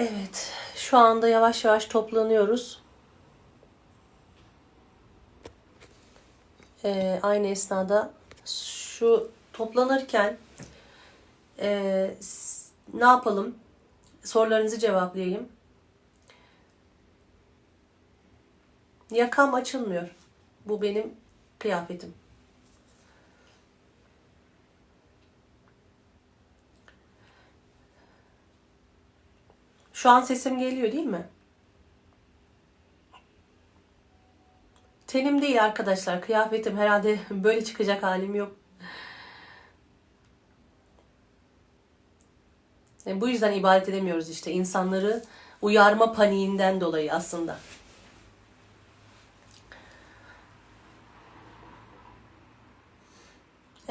[0.00, 2.82] Evet, şu anda yavaş yavaş toplanıyoruz.
[6.84, 8.10] Ee, aynı esnada
[8.44, 10.38] şu toplanırken
[11.58, 12.10] e,
[12.94, 13.54] ne yapalım?
[14.24, 15.48] Sorularınızı cevaplayayım.
[19.10, 20.08] Yakam açılmıyor.
[20.66, 21.14] Bu benim
[21.58, 22.14] kıyafetim.
[29.92, 31.28] Şu an sesim geliyor değil mi?
[35.06, 36.20] Tenim değil arkadaşlar.
[36.22, 38.56] Kıyafetim herhalde böyle çıkacak halim yok.
[43.06, 44.52] E, bu yüzden ibadet edemiyoruz işte.
[44.52, 45.22] insanları
[45.62, 47.58] uyarma paniğinden dolayı aslında.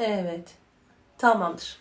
[0.00, 0.48] Evet.
[1.18, 1.76] Tamamdır.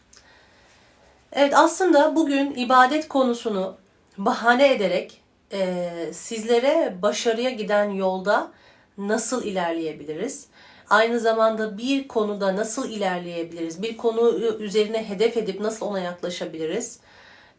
[1.32, 3.78] Evet aslında bugün ibadet konusunu
[4.18, 5.22] bahane ederek
[5.54, 8.52] e, sizlere başarıya giden yolda
[8.98, 10.48] nasıl ilerleyebiliriz?
[10.90, 13.82] Aynı zamanda bir konuda nasıl ilerleyebiliriz?
[13.82, 17.00] Bir konu üzerine hedef edip nasıl ona yaklaşabiliriz?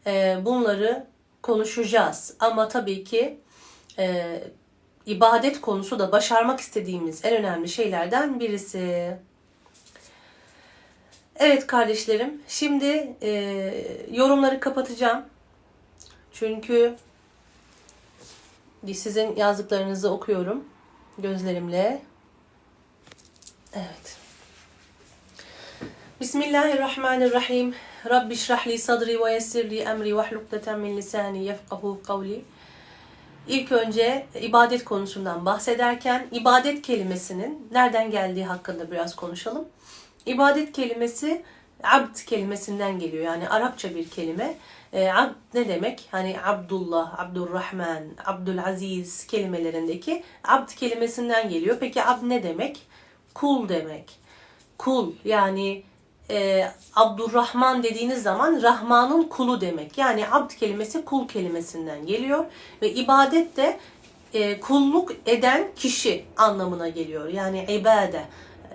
[0.07, 1.07] E, bunları
[1.41, 2.33] konuşacağız.
[2.39, 3.39] Ama tabii ki
[3.99, 4.37] e,
[5.05, 9.17] ibadet konusu da başarmak istediğimiz en önemli şeylerden birisi.
[11.35, 13.31] Evet kardeşlerim, şimdi e,
[14.11, 15.25] yorumları kapatacağım.
[16.31, 16.95] Çünkü
[18.93, 20.63] sizin yazdıklarınızı okuyorum
[21.17, 22.01] gözlerimle.
[23.73, 24.17] Evet.
[26.21, 27.75] Bismillahirrahmanirrahim.
[28.09, 32.45] Rabbi şrahli sadri ve yessirli emri ve hlukdeten min lisani yefkahu kavli.
[33.47, 39.65] İlk önce ibadet konusundan bahsederken ibadet kelimesinin nereden geldiği hakkında biraz konuşalım.
[40.25, 41.41] İbadet kelimesi
[41.83, 43.23] abd kelimesinden geliyor.
[43.23, 44.57] Yani Arapça bir kelime.
[44.93, 46.07] E, abd ne demek?
[46.11, 51.77] Hani Abdullah, Abdurrahman, Abdülaziz kelimelerindeki abd kelimesinden geliyor.
[51.79, 52.87] Peki abd ne demek?
[53.33, 54.19] Kul demek.
[54.77, 55.83] Kul yani
[56.29, 59.97] e, Abdurrahman dediğiniz zaman Rahman'ın kulu demek.
[59.97, 62.45] Yani abd kelimesi kul kelimesinden geliyor.
[62.81, 63.79] Ve ibadet de
[64.33, 67.27] e, kulluk eden kişi anlamına geliyor.
[67.27, 68.25] Yani ibade.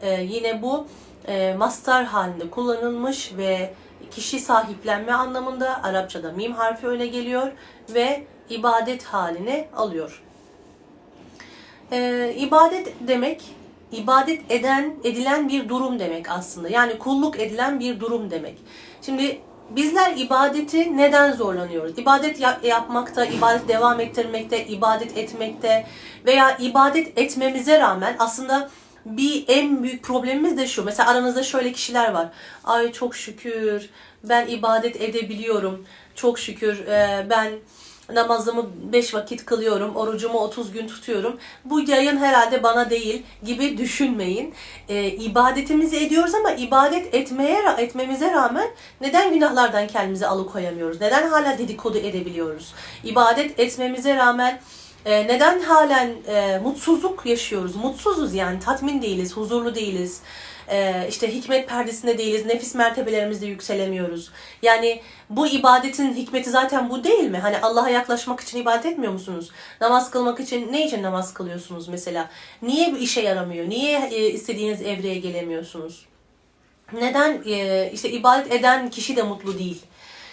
[0.02, 0.86] E, yine bu
[1.28, 3.75] e, mastar halinde kullanılmış ve
[4.10, 7.53] kişi sahiplenme anlamında Arapçada mim harfi öne geliyor
[7.94, 10.22] ve ibadet haline alıyor.
[11.92, 13.42] E, ibadet demek
[13.92, 16.69] ibadet eden edilen bir durum demek aslında.
[16.69, 18.58] Yani kulluk edilen bir durum demek.
[19.03, 21.98] Şimdi bizler ibadeti neden zorlanıyoruz?
[21.98, 25.87] İbadet yapmakta, ibadet devam ettirmekte, ibadet etmekte
[26.26, 28.70] veya ibadet etmemize rağmen aslında
[29.06, 30.84] bir en büyük problemimiz de şu.
[30.84, 32.28] Mesela aranızda şöyle kişiler var.
[32.65, 33.91] Ay çok şükür
[34.25, 35.87] ben ibadet edebiliyorum.
[36.15, 37.53] Çok şükür e, ben
[38.12, 41.39] namazımı 5 vakit kılıyorum, orucumu 30 gün tutuyorum.
[41.65, 44.55] Bu yayın herhalde bana değil gibi düşünmeyin.
[44.89, 48.69] E, ibadetimizi ediyoruz ama ibadet etmeye etmemize rağmen
[49.00, 51.00] neden günahlardan kendimizi alıkoyamıyoruz?
[51.00, 52.75] Neden hala dedikodu edebiliyoruz?
[53.05, 54.61] İbadet etmemize rağmen
[55.06, 57.77] e, neden halen e, mutsuzluk yaşıyoruz?
[57.77, 60.21] Mutsuzuz yani tatmin değiliz, huzurlu değiliz.
[60.69, 64.31] E, işte hikmet perdesinde değiliz, nefis mertebelerimizde yükselemiyoruz.
[64.62, 67.39] Yani bu ibadetin hikmeti zaten bu değil mi?
[67.39, 69.50] Hani Allah'a yaklaşmak için ibadet etmiyor musunuz?
[69.81, 72.31] Namaz kılmak için ne için namaz kılıyorsunuz mesela?
[72.62, 73.69] Niye bu işe yaramıyor?
[73.69, 76.06] Niye e, istediğiniz evreye gelemiyorsunuz?
[76.93, 79.83] Neden e, işte ibadet eden kişi de mutlu değil?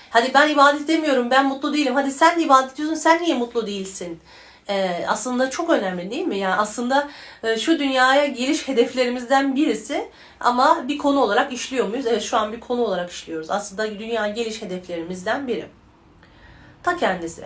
[0.10, 1.96] Hadi ben ibadet demiyorum, ben mutlu değilim.
[1.96, 4.20] Hadi sen de ibadet ediyorsun, sen niye mutlu değilsin?
[4.70, 6.38] E, aslında çok önemli değil mi?
[6.38, 7.10] Yani aslında
[7.44, 12.06] e, şu dünyaya geliş hedeflerimizden birisi ama bir konu olarak işliyor muyuz?
[12.06, 13.50] Evet şu an bir konu olarak işliyoruz.
[13.50, 15.66] Aslında dünya geliş hedeflerimizden biri.
[16.84, 17.46] Ta kendisi.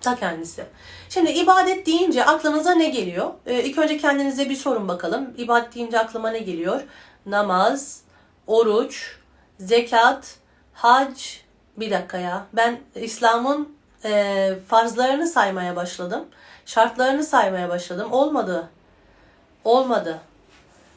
[0.00, 0.64] Ta kendisi.
[1.08, 3.30] Şimdi ibadet deyince aklınıza ne geliyor?
[3.46, 5.34] Ee, ilk önce kendinize bir sorun bakalım.
[5.36, 6.80] İbadet deyince aklıma ne geliyor?
[7.26, 8.00] Namaz,
[8.46, 9.16] oruç,
[9.58, 10.36] zekat,
[10.72, 11.22] hac.
[11.76, 12.46] Bir dakika ya.
[12.52, 16.24] Ben İslam'ın e, farzlarını saymaya başladım.
[16.66, 18.12] Şartlarını saymaya başladım.
[18.12, 18.68] Olmadı.
[19.64, 20.20] Olmadı.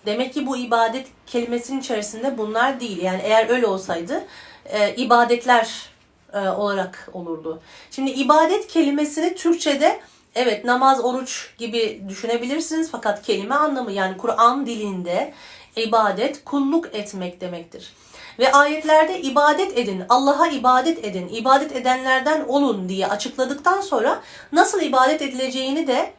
[0.06, 3.02] Demek ki bu ibadet kelimesinin içerisinde bunlar değil.
[3.02, 4.24] Yani eğer öyle olsaydı
[4.66, 5.90] e, ibadetler
[6.34, 7.62] e, olarak olurdu.
[7.92, 10.00] Şimdi ibadet kelimesini Türkçe'de
[10.36, 12.92] evet namaz, oruç gibi düşünebilirsiniz.
[12.92, 15.34] Fakat kelime anlamı yani Kur'an dilinde
[15.76, 17.94] ibadet kulluk etmek demektir.
[18.40, 25.22] Ve ayetlerde ibadet edin, Allah'a ibadet edin, ibadet edenlerden olun diye açıkladıktan sonra nasıl ibadet
[25.22, 26.14] edileceğini de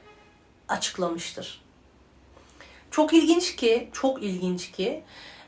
[0.69, 1.63] açıklamıştır.
[2.91, 5.05] Çok ilginç ki, çok ilginç ki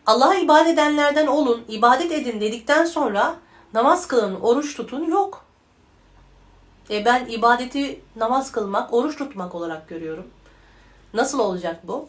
[0.06, 3.36] Allah'a ibadet edenlerden olun, ibadet edin dedikten sonra
[3.74, 5.44] namaz kılın, oruç tutun yok.
[6.90, 10.26] E ben ibadeti namaz kılmak, oruç tutmak olarak görüyorum.
[11.14, 12.08] Nasıl olacak bu?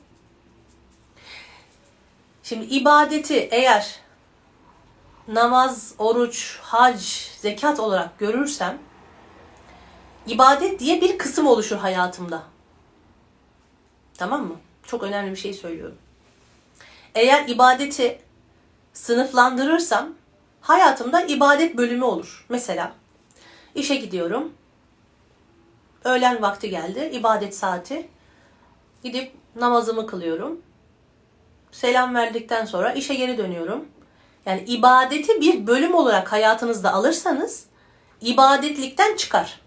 [2.44, 4.00] Şimdi ibadeti eğer
[5.28, 7.02] namaz, oruç, hac,
[7.40, 8.80] zekat olarak görürsem
[10.28, 12.44] ibadet diye bir kısım oluşur hayatımda.
[14.18, 14.56] Tamam mı?
[14.84, 15.98] Çok önemli bir şey söylüyorum.
[17.16, 18.22] Eğer ibadeti
[18.94, 20.10] sınıflandırırsam
[20.62, 22.46] hayatımda ibadet bölümü olur.
[22.50, 22.94] Mesela
[23.76, 24.54] işe gidiyorum.
[26.04, 28.10] Öğlen vakti geldi, ibadet saati.
[29.04, 30.62] Gidip namazımı kılıyorum.
[31.72, 33.86] Selam verdikten sonra işe geri dönüyorum.
[34.46, 37.66] Yani ibadeti bir bölüm olarak hayatınızda alırsanız
[38.22, 39.62] ibadetlikten çıkar.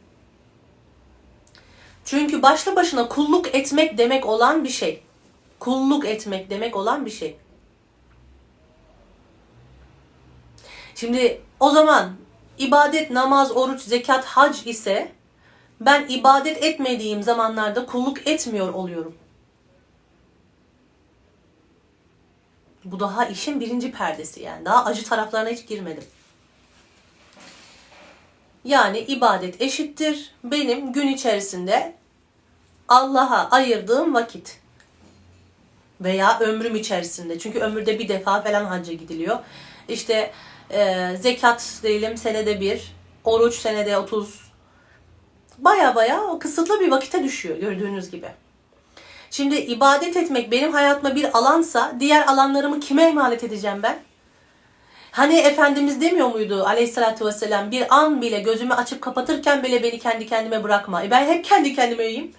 [2.05, 5.03] Çünkü başlı başına kulluk etmek demek olan bir şey.
[5.59, 7.37] Kulluk etmek demek olan bir şey.
[10.95, 12.13] Şimdi o zaman
[12.59, 15.13] ibadet, namaz, oruç, zekat, hac ise
[15.81, 19.15] ben ibadet etmediğim zamanlarda kulluk etmiyor oluyorum.
[22.93, 24.65] Bu daha işin birinci perdesi yani.
[24.65, 26.05] Daha acı taraflarına hiç girmedim.
[28.65, 31.95] Yani ibadet eşittir benim gün içerisinde
[32.89, 34.61] Allah'a ayırdığım vakit
[36.01, 37.39] veya ömrüm içerisinde.
[37.39, 39.39] Çünkü ömürde bir defa falan hacca gidiliyor.
[39.89, 40.33] İşte
[40.71, 42.95] e, zekat diyelim senede bir,
[43.25, 44.49] oruç senede 30.
[45.59, 48.29] Baya baya o kısıtlı bir vakite düşüyor gördüğünüz gibi.
[49.31, 53.99] Şimdi ibadet etmek benim hayatıma bir alansa diğer alanlarımı kime emanet edeceğim ben?
[55.11, 60.27] Hani Efendimiz demiyor muydu aleyhissalatü vesselam bir an bile gözümü açıp kapatırken bile beni kendi
[60.27, 61.03] kendime bırakma.
[61.05, 62.33] E ben hep kendi kendime yiyeyim.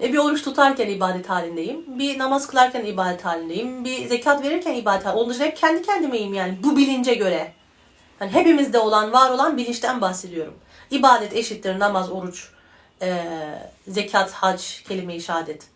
[0.00, 1.84] E bir oruç tutarken ibadet halindeyim.
[1.86, 3.84] Bir namaz kılarken ibadet halindeyim.
[3.84, 5.30] Bir zekat verirken ibadet halindeyim.
[5.30, 7.52] Onun hep kendi kendimeyim yani bu bilince göre.
[8.18, 10.54] Hani hepimizde olan, var olan bilinçten bahsediyorum.
[10.90, 12.48] İbadet eşittir namaz, oruç,
[13.02, 13.24] e,
[13.88, 15.73] zekat, hac, kelime-i şehadet.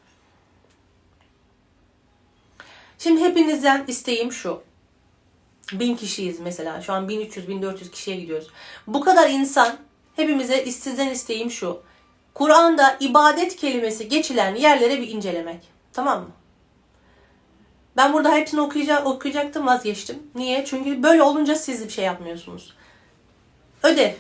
[2.99, 4.63] Şimdi hepinizden isteğim şu.
[5.73, 6.81] Bin kişiyiz mesela.
[6.81, 8.49] Şu an 1300-1400 kişiye gidiyoruz.
[8.87, 9.77] Bu kadar insan
[10.17, 11.83] hepimize sizden isteğim şu.
[12.35, 15.61] Kur'an'da ibadet kelimesi geçilen yerlere bir incelemek.
[15.93, 16.29] Tamam mı?
[17.97, 20.23] Ben burada hepsini okuyacak, okuyacaktım vazgeçtim.
[20.35, 20.65] Niye?
[20.65, 22.75] Çünkü böyle olunca siz bir şey yapmıyorsunuz.
[23.83, 24.13] Ödev.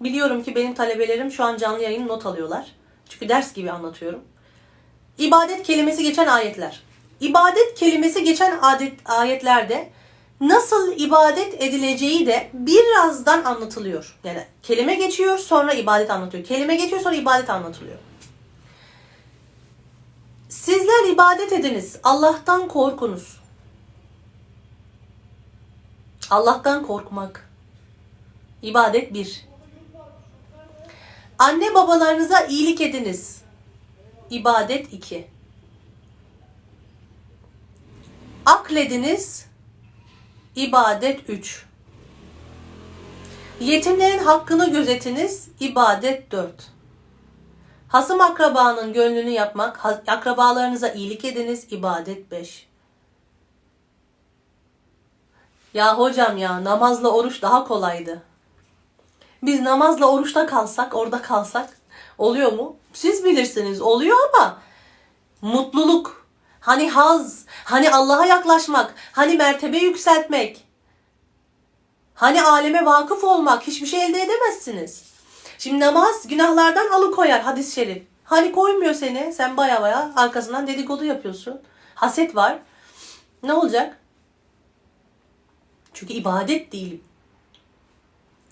[0.00, 2.72] Biliyorum ki benim talebelerim şu an canlı yayın not alıyorlar.
[3.08, 4.24] Çünkü ders gibi anlatıyorum.
[5.18, 6.82] İbadet kelimesi geçen ayetler.
[7.20, 9.90] İbadet kelimesi geçen adet, ayetlerde
[10.40, 14.18] nasıl ibadet edileceği de birazdan anlatılıyor.
[14.24, 16.44] Yani kelime geçiyor sonra ibadet anlatıyor.
[16.44, 17.98] Kelime geçiyor sonra ibadet anlatılıyor.
[20.48, 21.96] Sizler ibadet ediniz.
[22.02, 23.40] Allah'tan korkunuz.
[26.30, 27.50] Allah'tan korkmak.
[28.62, 29.46] İbadet bir.
[31.38, 33.42] Anne babalarınıza iyilik ediniz.
[34.30, 35.35] İbadet iki.
[38.46, 39.46] Aklediniz.
[40.56, 41.66] İbadet 3.
[43.60, 45.48] Yetimlerin hakkını gözetiniz.
[45.60, 46.50] İbadet 4.
[47.88, 51.66] Hasım akrabanın gönlünü yapmak, akrabalarınıza iyilik ediniz.
[51.70, 52.66] İbadet 5.
[55.74, 58.22] Ya hocam ya namazla oruç daha kolaydı.
[59.42, 61.78] Biz namazla oruçta kalsak, orada kalsak
[62.18, 62.76] oluyor mu?
[62.92, 63.80] Siz bilirsiniz.
[63.80, 64.58] Oluyor ama
[65.42, 66.25] mutluluk,
[66.66, 70.64] hani haz, hani Allah'a yaklaşmak, hani mertebe yükseltmek,
[72.14, 75.04] hani aleme vakıf olmak hiçbir şey elde edemezsiniz.
[75.58, 78.02] Şimdi namaz günahlardan alıkoyar hadis-i şerif.
[78.24, 79.32] Hani koymuyor seni.
[79.32, 81.60] Sen baya baya arkasından dedikodu yapıyorsun.
[81.94, 82.58] Haset var.
[83.42, 83.98] Ne olacak?
[85.94, 87.00] Çünkü ibadet değil.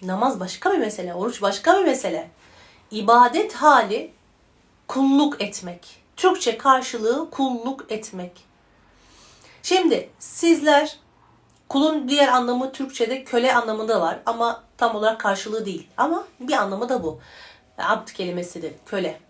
[0.02, 1.14] Namaz başka bir mesele.
[1.14, 2.30] Oruç başka bir mesele.
[2.90, 4.12] İbadet hali
[4.88, 6.03] kulluk etmek.
[6.16, 8.44] Türkçe karşılığı kulluk etmek.
[9.62, 10.98] Şimdi sizler
[11.68, 15.88] kulun diğer anlamı Türkçe'de köle anlamında var ama tam olarak karşılığı değil.
[15.96, 17.20] Ama bir anlamı da bu.
[17.78, 19.20] Abd kelimesi de köle.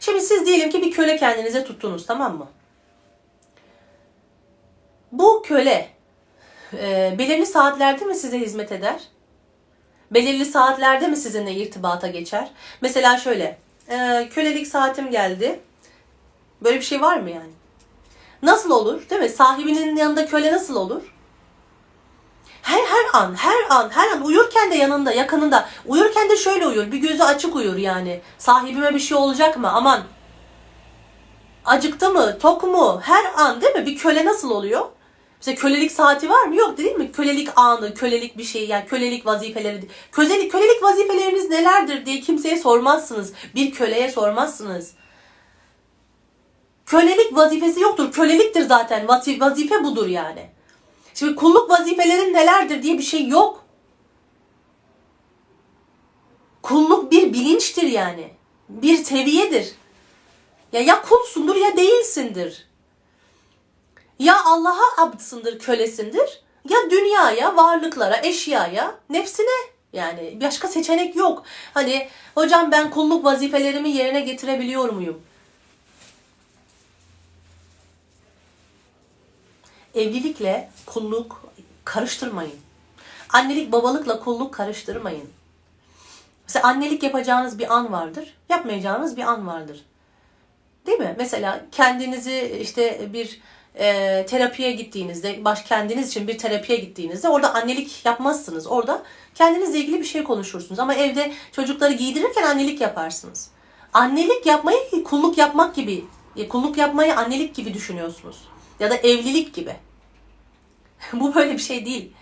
[0.00, 2.48] Şimdi siz diyelim ki bir köle kendinize tuttunuz tamam mı?
[5.12, 5.88] Bu köle
[6.72, 9.00] e, belirli saatlerde mi size hizmet eder?
[10.10, 12.50] Belirli saatlerde mi sizinle irtibata geçer?
[12.80, 13.58] Mesela şöyle,
[13.88, 15.60] e, kölelik saatim geldi.
[16.62, 17.50] Böyle bir şey var mı yani?
[18.42, 19.08] Nasıl olur?
[19.10, 19.28] Değil mi?
[19.28, 21.02] Sahibinin yanında köle nasıl olur?
[22.62, 25.68] Her her an, her an, her an uyurken de yanında, yakınında.
[25.86, 26.92] Uyurken de şöyle uyur.
[26.92, 28.20] Bir gözü açık uyur yani.
[28.38, 29.70] Sahibime bir şey olacak mı?
[29.70, 30.02] Aman.
[31.64, 32.38] Acıktı mı?
[32.38, 33.00] Tok mu?
[33.04, 33.86] Her an değil mi?
[33.86, 34.86] Bir köle nasıl oluyor?
[35.40, 36.56] Mesela kölelik saati var mı?
[36.56, 37.12] Yok değil mi?
[37.12, 39.88] Kölelik anı, kölelik bir şey yani kölelik vazifeleri.
[40.12, 43.32] Kölelik, kölelik vazifeleriniz nelerdir diye kimseye sormazsınız.
[43.54, 44.92] Bir köleye sormazsınız.
[46.88, 48.12] Kölelik vazifesi yoktur.
[48.12, 49.08] Köleliktir zaten.
[49.08, 50.50] Vazife, budur yani.
[51.14, 53.64] Şimdi kulluk vazifelerin nelerdir diye bir şey yok.
[56.62, 58.30] Kulluk bir bilinçtir yani.
[58.68, 59.74] Bir seviyedir.
[60.72, 62.68] Ya ya kulsundur ya değilsindir.
[64.18, 66.42] Ya Allah'a abdsındır, kölesindir.
[66.70, 69.68] Ya dünyaya, varlıklara, eşyaya, nefsine.
[69.92, 71.42] Yani başka seçenek yok.
[71.74, 75.22] Hani hocam ben kulluk vazifelerimi yerine getirebiliyor muyum?
[79.94, 81.42] Evlilikle kulluk
[81.84, 82.56] karıştırmayın.
[83.32, 85.28] Annelik babalıkla kulluk karıştırmayın.
[86.48, 89.84] Mesela annelik yapacağınız bir an vardır, yapmayacağınız bir an vardır.
[90.86, 91.14] Değil mi?
[91.18, 93.40] Mesela kendinizi işte bir
[93.74, 98.66] e, terapiye gittiğinizde, baş kendiniz için bir terapiye gittiğinizde orada annelik yapmazsınız.
[98.66, 99.02] Orada
[99.34, 100.78] kendinizle ilgili bir şey konuşursunuz.
[100.78, 103.50] Ama evde çocukları giydirirken annelik yaparsınız.
[103.92, 106.04] Annelik yapmayı kulluk yapmak gibi,
[106.48, 108.36] kulluk yapmayı annelik gibi düşünüyorsunuz.
[108.80, 109.76] Ya da evlilik gibi.
[111.12, 112.12] Bu böyle bir şey değil.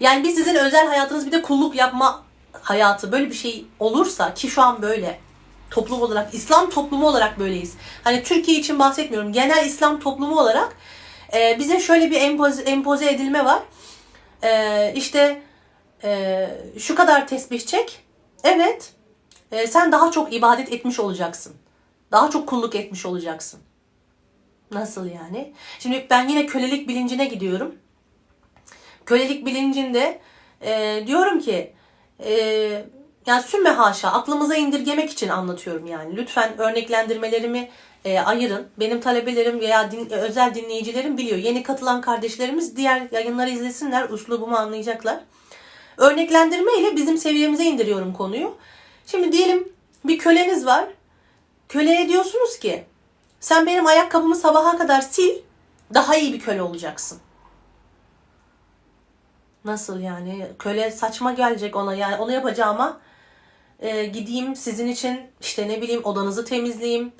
[0.00, 2.22] Yani biz sizin özel hayatınız bir de kulluk yapma
[2.52, 5.20] hayatı böyle bir şey olursa ki şu an böyle
[5.70, 7.74] toplum olarak İslam toplumu olarak böyleyiz.
[8.04, 9.32] Hani Türkiye için bahsetmiyorum.
[9.32, 10.76] Genel İslam toplumu olarak
[11.34, 13.62] e, bize şöyle bir empoze, empoze edilme var.
[14.42, 15.42] E, işte
[16.04, 18.04] e, şu kadar tesbih çek.
[18.44, 18.92] Evet.
[19.52, 21.52] E, sen daha çok ibadet etmiş olacaksın.
[22.12, 23.60] Daha çok kulluk etmiş olacaksın.
[24.72, 25.52] Nasıl yani?
[25.78, 27.74] Şimdi ben yine kölelik bilincine gidiyorum.
[29.06, 30.20] Kölelik bilincinde
[30.60, 31.72] e, diyorum ki
[32.24, 32.32] e,
[33.26, 36.16] yani sümme haşa aklımıza indirgemek için anlatıyorum yani.
[36.16, 37.68] Lütfen örneklendirmelerimi
[38.04, 38.68] e, ayırın.
[38.78, 41.38] Benim talebelerim veya din, e, özel dinleyicilerim biliyor.
[41.38, 44.08] Yeni katılan kardeşlerimiz diğer yayınları izlesinler.
[44.08, 45.20] Uslubumu anlayacaklar.
[45.96, 48.56] Örneklendirme ile bizim seviyemize indiriyorum konuyu.
[49.06, 49.72] Şimdi diyelim
[50.04, 50.84] bir köleniz var.
[51.68, 52.84] Köleye diyorsunuz ki
[53.42, 55.34] sen benim ayakkabımı sabaha kadar sil
[55.94, 57.18] daha iyi bir köle olacaksın.
[59.64, 60.46] Nasıl yani?
[60.58, 63.00] Köle saçma gelecek ona yani onu yapacağıma
[63.80, 67.12] e, gideyim sizin için işte ne bileyim odanızı temizleyeyim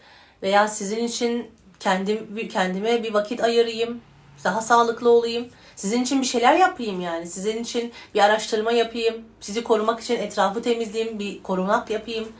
[0.42, 1.50] veya sizin için
[1.80, 4.00] kendim kendime bir vakit ayırayım.
[4.44, 5.48] Daha sağlıklı olayım.
[5.76, 7.26] Sizin için bir şeyler yapayım yani.
[7.26, 9.24] Sizin için bir araştırma yapayım.
[9.40, 11.18] Sizi korumak için etrafı temizleyeyim.
[11.18, 12.32] Bir korunak yapayım.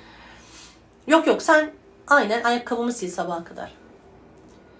[1.07, 3.73] Yok yok sen aynen ayakkabımı sil sabaha kadar.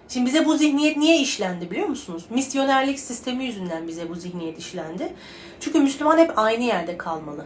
[0.09, 2.25] Şimdi bize bu zihniyet niye işlendi biliyor musunuz?
[2.29, 5.13] Misyonerlik sistemi yüzünden bize bu zihniyet işlendi.
[5.59, 7.45] Çünkü Müslüman hep aynı yerde kalmalı.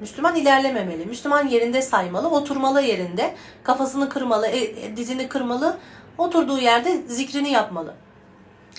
[0.00, 1.06] Müslüman ilerlememeli.
[1.06, 3.34] Müslüman yerinde saymalı, oturmalı yerinde.
[3.62, 5.78] Kafasını kırmalı, e, dizini kırmalı.
[6.18, 7.94] Oturduğu yerde zikrini yapmalı.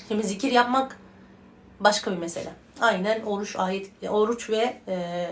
[0.08, 0.98] Şimdi zikir yapmak
[1.80, 2.50] başka bir mesele.
[2.82, 5.28] Aynen oruç ayet, oruç ve e,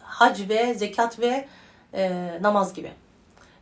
[0.00, 1.48] hac ve zekat ve
[1.94, 2.92] e, namaz gibi.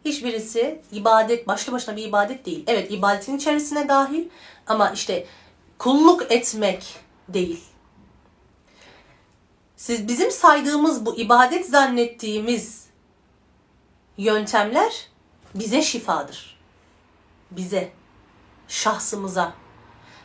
[0.04, 2.64] Hiçbirisi ibadet, başlı başına bir ibadet değil.
[2.66, 4.24] Evet ibadetin içerisine dahil
[4.66, 5.26] ama işte
[5.78, 6.84] kulluk etmek
[7.28, 7.60] değil.
[9.76, 12.86] Siz bizim saydığımız bu ibadet zannettiğimiz
[14.18, 14.92] yöntemler
[15.54, 16.58] bize şifadır.
[17.50, 17.92] Bize,
[18.68, 19.52] şahsımıza,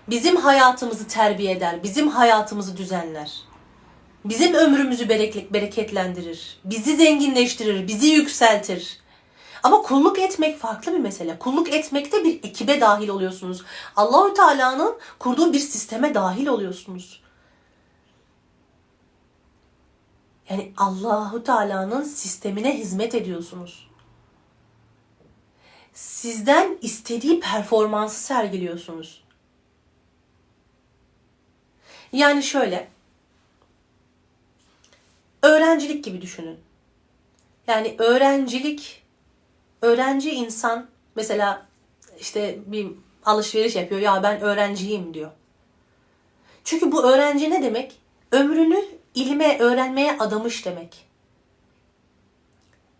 [0.07, 3.31] bizim hayatımızı terbiye eder, bizim hayatımızı düzenler.
[4.25, 5.09] Bizim ömrümüzü
[5.53, 8.99] bereketlendirir, bizi zenginleştirir, bizi yükseltir.
[9.67, 11.39] Ama kulluk etmek farklı bir mesele.
[11.39, 13.63] Kulluk etmekte bir ekibe dahil oluyorsunuz.
[13.95, 17.21] Allahü Teala'nın kurduğu bir sisteme dahil oluyorsunuz.
[20.49, 23.89] Yani Allahu Teala'nın sistemine hizmet ediyorsunuz.
[25.93, 29.23] Sizden istediği performansı sergiliyorsunuz.
[32.11, 32.87] Yani şöyle.
[35.43, 36.59] Öğrencilik gibi düşünün.
[37.67, 39.06] Yani öğrencilik
[39.81, 41.65] öğrenci insan mesela
[42.19, 42.87] işte bir
[43.25, 44.01] alışveriş yapıyor.
[44.01, 45.31] Ya ben öğrenciyim diyor.
[46.63, 47.99] Çünkü bu öğrenci ne demek?
[48.31, 51.07] Ömrünü ilime, öğrenmeye adamış demek.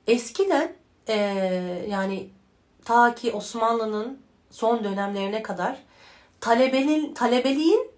[0.08, 0.74] Eskiden
[1.08, 1.16] e,
[1.90, 2.30] yani
[2.86, 4.20] ta ki Osmanlı'nın
[4.52, 5.78] son dönemlerine kadar
[6.40, 7.92] talebenin, talebeliğin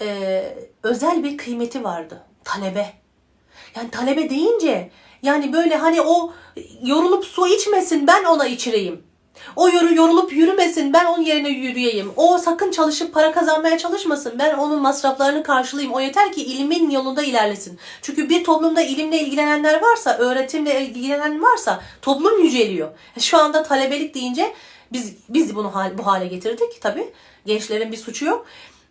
[0.00, 2.22] e, özel bir kıymeti vardı.
[2.44, 2.92] Talebe.
[3.76, 4.90] Yani talebe deyince
[5.24, 6.32] yani böyle hani o
[6.82, 9.02] yorulup su içmesin ben ona içireyim.
[9.56, 10.92] O yoru yorulup yürümesin.
[10.92, 12.12] Ben onun yerine yürüyeyim.
[12.16, 14.38] O sakın çalışıp para kazanmaya çalışmasın.
[14.38, 15.94] Ben onun masraflarını karşılayayım.
[15.94, 17.78] O yeter ki ilimin yolunda ilerlesin.
[18.02, 22.88] Çünkü bir toplumda ilimle ilgilenenler varsa, öğretimle ilgilenen varsa toplum yüceliyor.
[23.18, 24.54] Şu anda talebelik deyince
[24.92, 27.12] biz biz bunu hal, bu hale getirdik tabii.
[27.46, 28.46] Gençlerin bir suçu yok.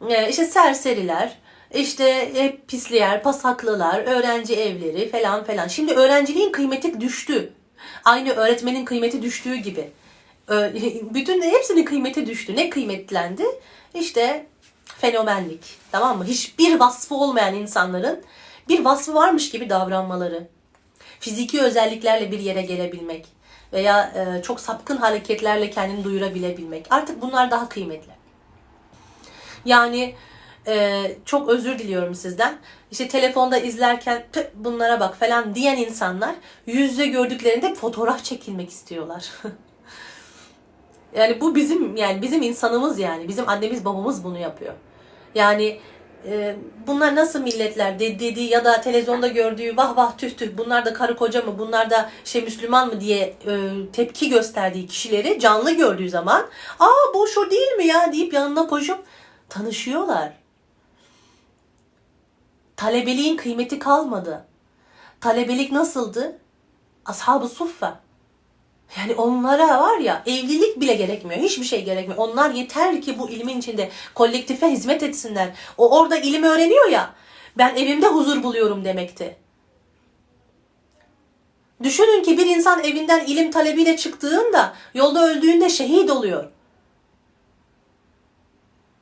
[0.09, 1.37] Ee, işte serseriler,
[1.73, 5.67] işte hep pisliyer, pasaklılar, öğrenci evleri falan falan.
[5.67, 7.53] Şimdi öğrenciliğin kıymeti düştü.
[8.05, 9.91] Aynı öğretmenin kıymeti düştüğü gibi.
[11.13, 12.55] Bütün hepsinin kıymeti düştü.
[12.55, 13.43] Ne kıymetlendi?
[13.93, 14.45] İşte
[14.85, 15.61] fenomenlik.
[15.91, 16.25] Tamam mı?
[16.25, 18.23] Hiçbir vasfı olmayan insanların
[18.69, 20.47] bir vasfı varmış gibi davranmaları.
[21.19, 23.25] Fiziki özelliklerle bir yere gelebilmek
[23.73, 26.85] veya e, çok sapkın hareketlerle kendini duyurabilebilmek.
[26.89, 28.11] Artık bunlar daha kıymetli.
[29.65, 30.15] Yani
[30.67, 32.57] e, çok özür diliyorum sizden.
[32.91, 36.35] İşte telefonda izlerken "Tüh, bunlara bak falan diyen insanlar
[36.67, 39.31] yüz yüze gördüklerinde fotoğraf çekilmek istiyorlar.
[41.17, 44.73] yani bu bizim yani bizim insanımız yani bizim annemiz babamız bunu yapıyor.
[45.35, 45.79] Yani
[46.27, 46.55] e,
[46.87, 50.93] bunlar nasıl milletler de- dediği ya da televizyonda gördüğü vah vah tüh tüh bunlar da
[50.93, 56.09] karı koca mı bunlar da şey Müslüman mı diye e, tepki gösterdiği kişileri canlı gördüğü
[56.09, 56.45] zaman
[56.79, 59.03] aa bu şu değil mi ya deyip yanına koşup
[59.49, 60.42] tanışıyorlar.
[62.77, 64.45] Talebeliğin kıymeti kalmadı.
[65.21, 66.39] Talebelik nasıldı?
[67.05, 67.99] Ashab-ı suffa.
[68.97, 71.41] Yani onlara var ya evlilik bile gerekmiyor.
[71.41, 72.19] Hiçbir şey gerekmiyor.
[72.19, 75.49] Onlar yeter ki bu ilmin içinde kolektife hizmet etsinler.
[75.77, 77.13] O orada ilim öğreniyor ya.
[77.57, 79.37] Ben evimde huzur buluyorum demekti.
[81.83, 86.49] Düşünün ki bir insan evinden ilim talebiyle çıktığında yolda öldüğünde şehit oluyor.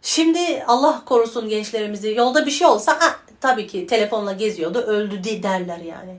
[0.01, 5.43] Şimdi Allah korusun gençlerimizi yolda bir şey olsa ha, tabii ki telefonla geziyordu öldü de-
[5.43, 6.17] derler yani.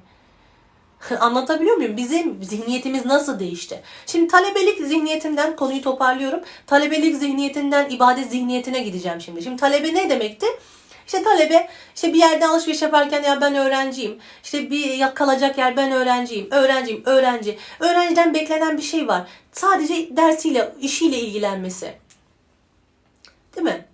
[1.20, 1.96] Anlatabiliyor muyum?
[1.96, 3.82] Bizim zihniyetimiz nasıl değişti?
[4.06, 6.40] Şimdi talebelik zihniyetinden konuyu toparlıyorum.
[6.66, 9.42] Talebelik zihniyetinden ibadet zihniyetine gideceğim şimdi.
[9.42, 10.46] Şimdi talebe ne demekti?
[11.06, 14.18] İşte talebe işte bir yerde alışveriş yaparken ya ben öğrenciyim.
[14.44, 16.48] İşte bir kalacak yer ben öğrenciyim.
[16.50, 17.58] Öğrenciyim, öğrenci.
[17.80, 19.22] Öğrenciden beklenen bir şey var.
[19.52, 21.94] Sadece dersiyle, işiyle ilgilenmesi.
[23.56, 23.86] Değil mi?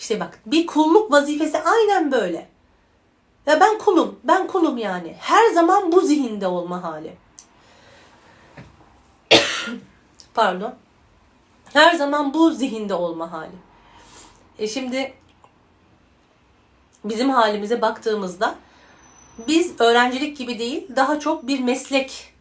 [0.00, 2.48] İşte bak bir kulluk vazifesi aynen böyle.
[3.46, 5.16] Ya ben kulum, ben kulum yani.
[5.18, 7.16] Her zaman bu zihinde olma hali.
[10.34, 10.74] Pardon.
[11.72, 13.56] Her zaman bu zihinde olma hali.
[14.58, 15.14] E şimdi
[17.04, 18.54] bizim halimize baktığımızda
[19.48, 22.34] biz öğrencilik gibi değil, daha çok bir meslek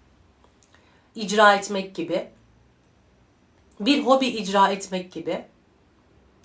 [1.16, 2.28] icra etmek gibi,
[3.80, 5.46] bir hobi icra etmek gibi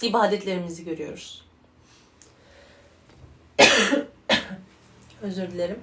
[0.04, 1.44] ibadetlerimizi görüyoruz.
[5.22, 5.78] Özür dilerim.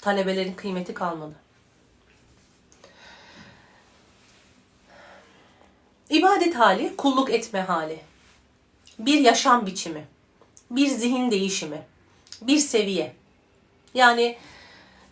[0.00, 1.34] Talebelerin kıymeti kalmadı.
[6.10, 8.00] İbadet hali, kulluk etme hali.
[8.98, 10.04] Bir yaşam biçimi.
[10.70, 11.82] Bir zihin değişimi.
[12.42, 13.14] Bir seviye.
[13.94, 14.36] Yani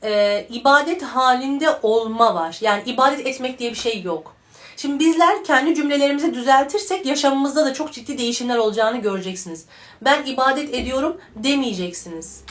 [0.02, 2.58] e, ibadet halinde olma var.
[2.60, 4.36] Yani ibadet etmek diye bir şey yok.
[4.76, 9.64] Şimdi bizler kendi cümlelerimizi düzeltirsek yaşamımızda da çok ciddi değişimler olacağını göreceksiniz.
[10.02, 12.44] Ben ibadet ediyorum demeyeceksiniz.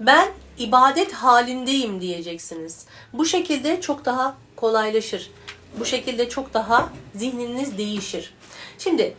[0.00, 0.28] Ben
[0.58, 2.86] ibadet halindeyim diyeceksiniz.
[3.12, 5.30] Bu şekilde çok daha kolaylaşır.
[5.78, 8.34] Bu şekilde çok daha zihniniz değişir.
[8.78, 9.16] Şimdi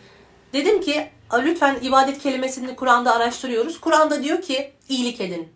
[0.53, 3.81] dedim ki lütfen ibadet kelimesini Kur'an'da araştırıyoruz.
[3.81, 5.49] Kur'an'da diyor ki iyilik edin,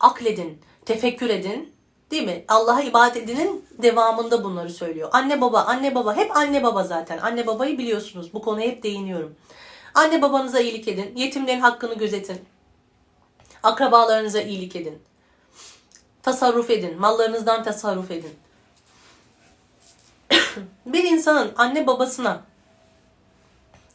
[0.00, 1.76] akledin, tefekkür edin.
[2.10, 2.44] Değil mi?
[2.48, 5.08] Allah'a ibadet edinin devamında bunları söylüyor.
[5.12, 7.18] Anne baba, anne baba, hep anne baba zaten.
[7.18, 8.34] Anne babayı biliyorsunuz.
[8.34, 9.36] Bu konuya hep değiniyorum.
[9.94, 11.16] Anne babanıza iyilik edin.
[11.16, 12.40] Yetimlerin hakkını gözetin.
[13.62, 14.98] Akrabalarınıza iyilik edin.
[16.22, 17.00] Tasarruf edin.
[17.00, 18.34] Mallarınızdan tasarruf edin.
[20.86, 22.42] bir insanın anne babasına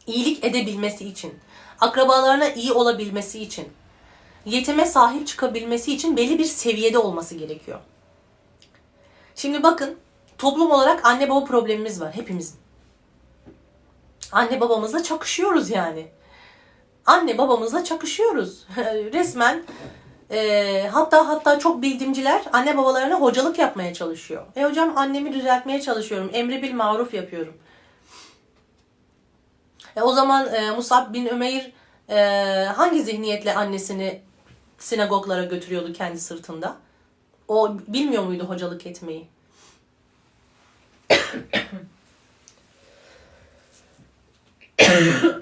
[0.06, 1.34] iyilik edebilmesi için,
[1.80, 3.68] akrabalarına iyi olabilmesi için,
[4.44, 7.80] yetime sahip çıkabilmesi için belli bir seviyede olması gerekiyor.
[9.34, 9.98] Şimdi bakın,
[10.38, 12.56] toplum olarak anne baba problemimiz var hepimizin.
[14.32, 16.06] Anne babamızla çakışıyoruz yani.
[17.06, 18.66] Anne babamızla çakışıyoruz.
[19.12, 19.64] Resmen
[20.30, 24.46] e, hatta hatta çok bildiğimciler anne babalarına hocalık yapmaya çalışıyor.
[24.56, 26.30] E hocam annemi düzeltmeye çalışıyorum.
[26.32, 27.54] Emri bil maruf yapıyorum.
[29.96, 31.72] E, o zaman e, Musab bin Ömeyr
[32.08, 34.22] e, hangi zihniyetle annesini
[34.78, 36.76] sinagoglara götürüyordu kendi sırtında?
[37.48, 39.28] O bilmiyor muydu hocalık etmeyi?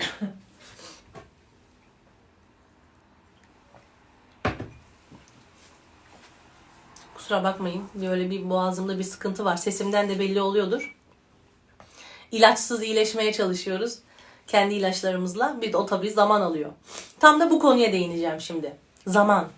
[7.15, 7.85] Kusura bakmayın.
[7.95, 9.57] Böyle bir boğazımda bir sıkıntı var.
[9.57, 10.97] Sesimden de belli oluyordur.
[12.33, 13.99] İlaçsız iyileşmeye çalışıyoruz.
[14.51, 15.57] Kendi ilaçlarımızla.
[15.63, 16.71] Bir de o tabii zaman alıyor.
[17.21, 18.77] Tam da bu konuya değineceğim şimdi.
[19.07, 19.49] Zaman.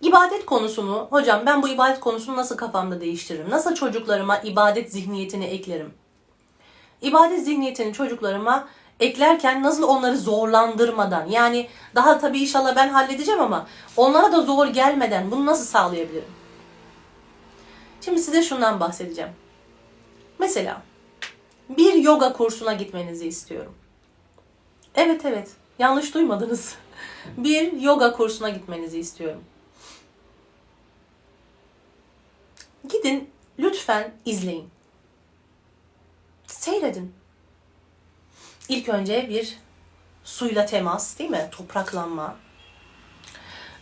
[0.00, 3.50] İbadet konusunu, hocam ben bu ibadet konusunu nasıl kafamda değiştiririm?
[3.50, 5.94] Nasıl çocuklarıma ibadet zihniyetini eklerim?
[7.02, 8.68] İbadet zihniyetini çocuklarıma
[9.00, 15.30] eklerken nasıl onları zorlandırmadan yani daha tabii inşallah ben halledeceğim ama onlara da zor gelmeden
[15.30, 16.32] bunu nasıl sağlayabilirim?
[18.00, 19.30] Şimdi size şundan bahsedeceğim.
[20.38, 20.82] Mesela
[21.76, 23.74] bir yoga kursuna gitmenizi istiyorum.
[24.94, 26.74] Evet evet yanlış duymadınız.
[27.36, 29.44] Bir yoga kursuna gitmenizi istiyorum.
[32.88, 34.68] Gidin lütfen izleyin.
[36.46, 37.14] Seyredin.
[38.68, 39.58] İlk önce bir
[40.24, 41.48] suyla temas değil mi?
[41.50, 42.36] Topraklanma.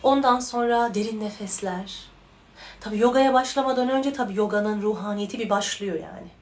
[0.03, 2.09] Ondan sonra derin nefesler.
[2.79, 6.38] Tabi yogaya başlamadan önce tabi yoganın ruhaniyeti bir başlıyor yani.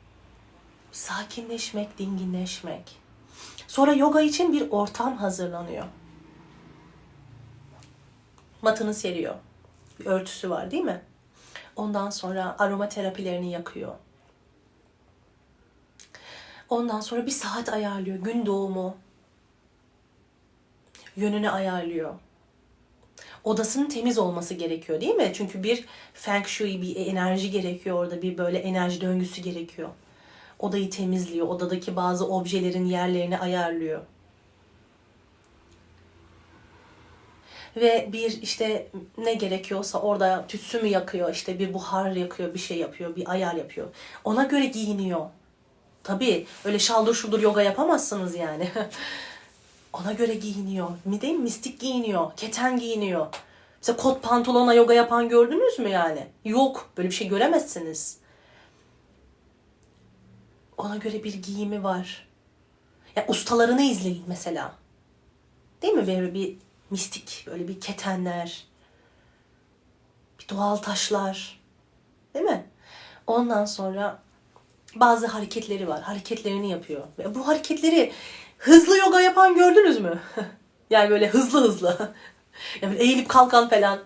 [0.91, 2.99] Sakinleşmek, dinginleşmek.
[3.67, 5.85] Sonra yoga için bir ortam hazırlanıyor.
[8.61, 9.35] Matını seriyor.
[9.99, 11.01] Bir örtüsü var değil mi?
[11.75, 13.95] Ondan sonra aromaterapilerini yakıyor.
[16.69, 18.17] Ondan sonra bir saat ayarlıyor.
[18.17, 18.97] Gün doğumu.
[21.15, 22.13] Yönünü ayarlıyor.
[23.43, 25.31] Odasının temiz olması gerekiyor değil mi?
[25.33, 28.21] Çünkü bir feng shui, bir enerji gerekiyor orada.
[28.21, 29.89] Bir böyle enerji döngüsü gerekiyor.
[30.59, 31.47] Odayı temizliyor.
[31.47, 34.01] Odadaki bazı objelerin yerlerini ayarlıyor.
[37.75, 42.77] Ve bir işte ne gerekiyorsa orada tütsü mü yakıyor, işte bir buhar yakıyor, bir şey
[42.77, 43.87] yapıyor, bir ayar yapıyor.
[44.23, 45.25] Ona göre giyiniyor.
[46.03, 48.71] Tabii öyle şaldır şuldur yoga yapamazsınız yani.
[49.93, 50.89] Ona göre giyiniyor.
[51.05, 51.43] Mi değil mi?
[51.43, 52.31] Mistik giyiniyor.
[52.37, 53.27] Keten giyiniyor.
[53.81, 56.27] Mesela kot pantolona yoga yapan gördünüz mü yani?
[56.45, 56.89] Yok.
[56.97, 58.17] Böyle bir şey göremezsiniz.
[60.77, 62.27] Ona göre bir giyimi var.
[63.15, 64.75] Ya ustalarını izleyin mesela.
[65.81, 66.07] Değil mi?
[66.07, 66.57] Böyle bir
[66.89, 68.65] mistik, böyle bir ketenler.
[70.39, 71.59] Bir doğal taşlar.
[72.33, 72.65] Değil mi?
[73.27, 74.19] Ondan sonra
[74.95, 76.01] bazı hareketleri var.
[76.01, 77.03] Hareketlerini yapıyor.
[77.19, 78.13] Ve bu hareketleri
[78.57, 80.19] hızlı yoga yapan gördünüz mü?
[80.89, 82.13] yani böyle hızlı hızlı.
[82.81, 83.99] yani böyle eğilip kalkan falan.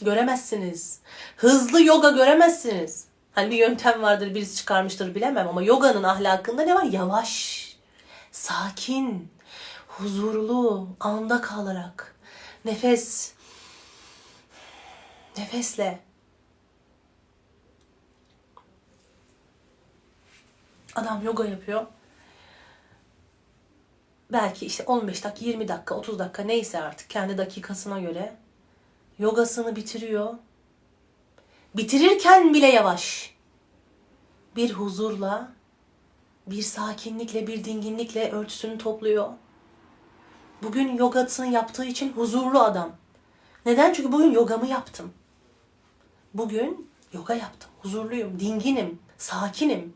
[0.00, 0.98] Göremezsiniz.
[1.36, 3.11] Hızlı yoga göremezsiniz.
[3.32, 6.82] Hani bir yöntem vardır birisi çıkarmıştır bilemem ama yoganın ahlakında ne var?
[6.82, 7.62] Yavaş,
[8.30, 9.32] sakin,
[9.88, 12.16] huzurlu, anda kalarak,
[12.64, 13.32] nefes,
[15.38, 16.00] nefesle
[20.94, 21.86] Adam yoga yapıyor.
[24.32, 28.36] Belki işte 15 dakika, 20 dakika, 30 dakika neyse artık kendi dakikasına göre
[29.18, 30.34] yogasını bitiriyor.
[31.74, 33.34] Bitirirken bile yavaş.
[34.56, 35.52] Bir huzurla,
[36.46, 39.28] bir sakinlikle, bir dinginlikle örtüsünü topluyor.
[40.62, 42.92] Bugün yogasını yaptığı için huzurlu adam.
[43.66, 43.92] Neden?
[43.92, 45.12] Çünkü bugün yogamı yaptım.
[46.34, 47.70] Bugün yoga yaptım.
[47.82, 49.94] Huzurluyum, dinginim, sakinim.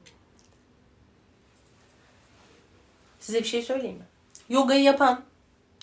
[3.21, 4.05] Size bir şey söyleyeyim mi?
[4.49, 5.25] Yogayı yapan,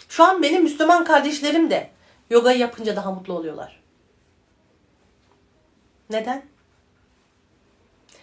[0.09, 1.89] şu an benim Müslüman kardeşlerim de
[2.29, 3.82] yogayı yapınca daha mutlu oluyorlar.
[6.13, 6.43] Neden?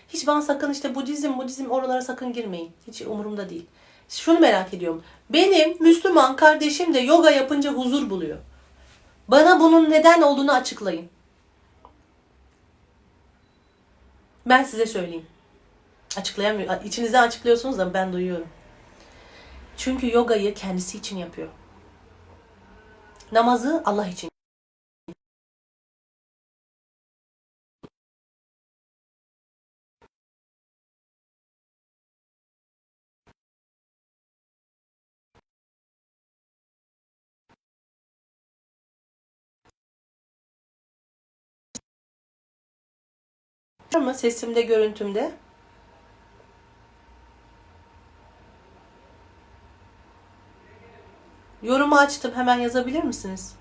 [0.08, 2.72] Hiç bana sakın işte Budizm, Budizm oralara sakın girmeyin.
[2.86, 3.66] Hiç umurumda değil.
[4.08, 5.02] Şunu merak ediyorum.
[5.30, 8.38] Benim Müslüman kardeşim de yoga yapınca huzur buluyor.
[9.28, 11.08] Bana bunun neden olduğunu açıklayın.
[14.46, 15.26] Ben size söyleyeyim.
[16.16, 16.86] Açıklayamıyorum.
[16.86, 18.48] İçinizden açıklıyorsunuz da ben duyuyorum.
[19.76, 21.48] Çünkü yogayı kendisi için yapıyor.
[23.32, 24.29] Namazı Allah için.
[43.98, 45.32] Mı sesimde, görüntümde?
[51.62, 52.32] Yorumu açtım.
[52.34, 53.54] Hemen yazabilir misiniz?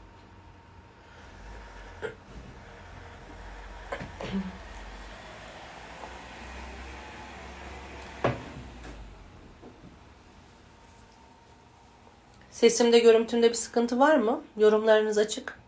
[12.51, 14.41] Sesimde, görüntümde bir sıkıntı var mı?
[14.57, 15.59] Yorumlarınız açık.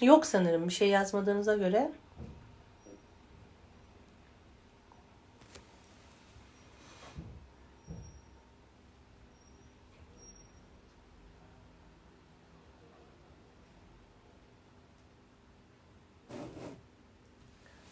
[0.00, 1.92] Yok sanırım bir şey yazmadığınıza göre.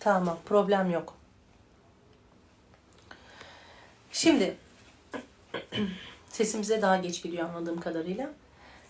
[0.00, 1.14] Tamam, problem yok.
[4.12, 4.56] Şimdi
[6.28, 8.30] sesimize daha geç gidiyor anladığım kadarıyla.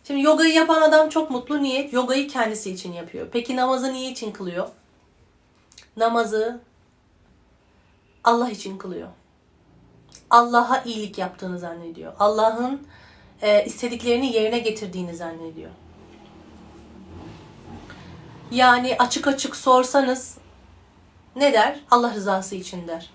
[0.07, 1.63] Şimdi yogayı yapan adam çok mutlu.
[1.63, 1.89] Niye?
[1.93, 3.29] Yogayı kendisi için yapıyor.
[3.33, 4.69] Peki namazı niye için kılıyor?
[5.97, 6.61] Namazı
[8.25, 9.09] Allah için kılıyor.
[10.31, 12.13] Allah'a iyilik yaptığını zannediyor.
[12.19, 12.87] Allah'ın
[13.43, 15.71] e, istediklerini yerine getirdiğini zannediyor.
[18.51, 20.39] Yani açık açık sorsanız
[21.37, 21.81] ne der?
[21.91, 23.11] Allah rızası için der.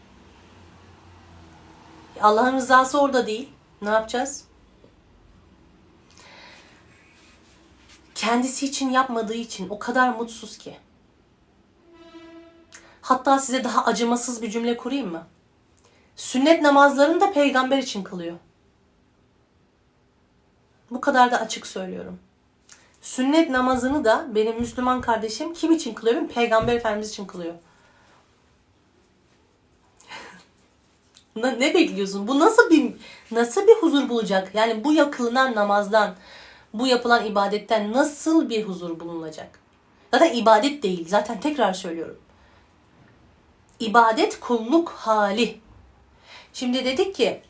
[2.22, 3.50] Allah'ın rızası orada değil.
[3.82, 4.51] Ne yapacağız?
[8.22, 10.78] Kendisi için yapmadığı için o kadar mutsuz ki.
[13.02, 15.28] Hatta size daha acımasız bir cümle kurayım mı?
[16.16, 18.38] Sünnet namazlarını da peygamber için kılıyor.
[20.92, 22.20] Bu kadar da açık söylüyorum.
[23.02, 26.28] Sünnet namazını da benim Müslüman kardeşim kim için kılıyor?
[26.28, 27.54] Peygamber Efendimiz için kılıyor.
[31.36, 32.28] ne bekliyorsun?
[32.28, 32.94] Bu nasıl bir
[33.32, 34.56] nasıl bir huzur bulacak?
[34.56, 36.16] Yani bu yakılınan namazdan,
[36.74, 39.60] bu yapılan ibadetten nasıl bir huzur bulunacak?
[40.14, 41.08] Zaten ibadet değil.
[41.10, 42.20] Zaten tekrar söylüyorum.
[43.80, 45.60] İbadet kulluk hali.
[46.54, 47.42] Şimdi dedik ki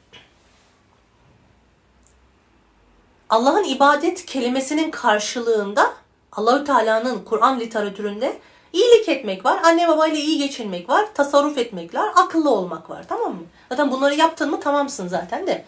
[3.30, 5.94] Allah'ın ibadet kelimesinin karşılığında
[6.32, 8.40] Allahü Teala'nın Kur'an literatüründe
[8.74, 13.06] iyilik etmek var, anne babayla iyi geçinmek var, tasarruf etmek var, akıllı olmak var.
[13.10, 13.44] Tamam mı?
[13.70, 15.66] Zaten bunları yaptın mı tamamsın zaten de.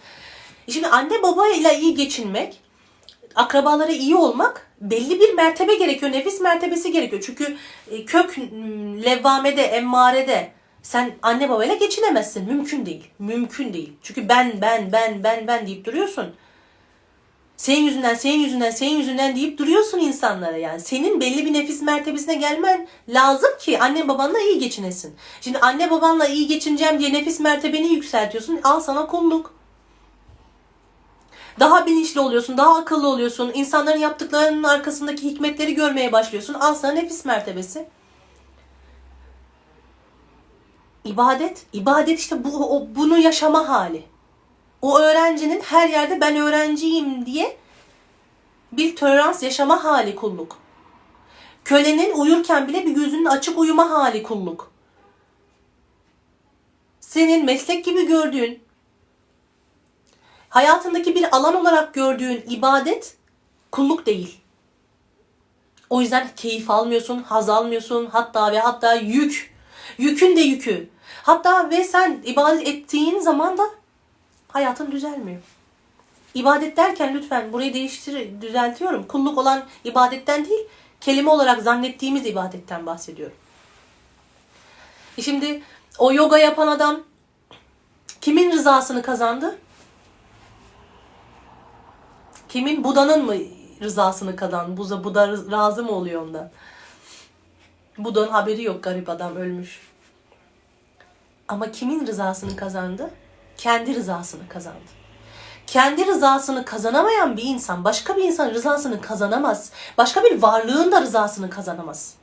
[0.69, 2.62] Şimdi anne babayla iyi geçinmek,
[3.35, 6.11] akrabalara iyi olmak belli bir mertebe gerekiyor.
[6.11, 7.23] Nefis mertebesi gerekiyor.
[7.25, 7.57] Çünkü
[7.91, 8.37] e, kök
[9.05, 12.45] levvamede, emmarede sen anne babayla geçinemezsin.
[12.45, 13.03] Mümkün değil.
[13.19, 13.93] Mümkün değil.
[14.01, 16.33] Çünkü ben, ben, ben, ben, ben deyip duruyorsun.
[17.57, 20.79] Senin yüzünden, senin yüzünden, senin yüzünden deyip duruyorsun insanlara yani.
[20.79, 25.15] Senin belli bir nefis mertebesine gelmen lazım ki anne babanla iyi geçinesin.
[25.41, 28.59] Şimdi anne babanla iyi geçineceğim diye nefis mertebeni yükseltiyorsun.
[28.63, 29.62] Al sana kulluk.
[31.59, 33.51] Daha bilinçli oluyorsun, daha akıllı oluyorsun.
[33.53, 36.53] İnsanların yaptıklarının arkasındaki hikmetleri görmeye başlıyorsun.
[36.53, 37.87] Al sana nefis mertebesi.
[41.05, 44.03] İbadet, ibadet işte bu o, bunu yaşama hali.
[44.81, 47.57] O öğrencinin her yerde ben öğrenciyim diye
[48.71, 50.57] bir tolerans yaşama hali kulluk.
[51.65, 54.71] Kölenin uyurken bile bir gözünün açık uyuma hali kulluk.
[56.99, 58.62] Senin meslek gibi gördüğün,
[60.53, 63.17] hayatındaki bir alan olarak gördüğün ibadet
[63.71, 64.39] kulluk değil.
[65.89, 69.53] O yüzden keyif almıyorsun, haz almıyorsun, hatta ve hatta yük.
[69.97, 70.89] Yükün de yükü.
[71.23, 73.63] Hatta ve sen ibadet ettiğin zaman da
[74.47, 75.41] hayatın düzelmiyor.
[76.33, 79.07] İbadet derken lütfen burayı değiştir, düzeltiyorum.
[79.07, 80.67] Kulluk olan ibadetten değil,
[81.01, 83.37] kelime olarak zannettiğimiz ibadetten bahsediyorum.
[85.21, 85.63] Şimdi
[85.97, 86.99] o yoga yapan adam
[88.21, 89.57] kimin rızasını kazandı?
[92.53, 92.83] Kimin?
[92.83, 93.35] Buda'nın mı
[93.81, 94.77] rızasını kazandı?
[94.77, 96.49] Buda, Buda razı mı oluyor ondan?
[97.97, 99.79] Buda'nın haberi yok garip adam ölmüş.
[101.47, 103.09] Ama kimin rızasını kazandı?
[103.57, 104.77] Kendi rızasını kazandı.
[105.67, 109.71] Kendi rızasını kazanamayan bir insan başka bir insan rızasını kazanamaz.
[109.97, 112.13] Başka bir varlığın da rızasını kazanamaz.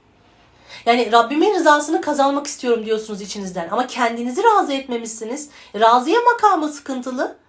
[0.86, 5.50] Yani Rabbimin rızasını kazanmak istiyorum diyorsunuz içinizden ama kendinizi razı etmemişsiniz.
[5.74, 7.39] Razıya makamı sıkıntılı.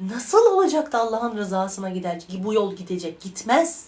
[0.00, 2.22] Nasıl olacak da Allah'ın rızasına gider?
[2.38, 3.20] Bu yol gidecek.
[3.20, 3.86] Gitmez.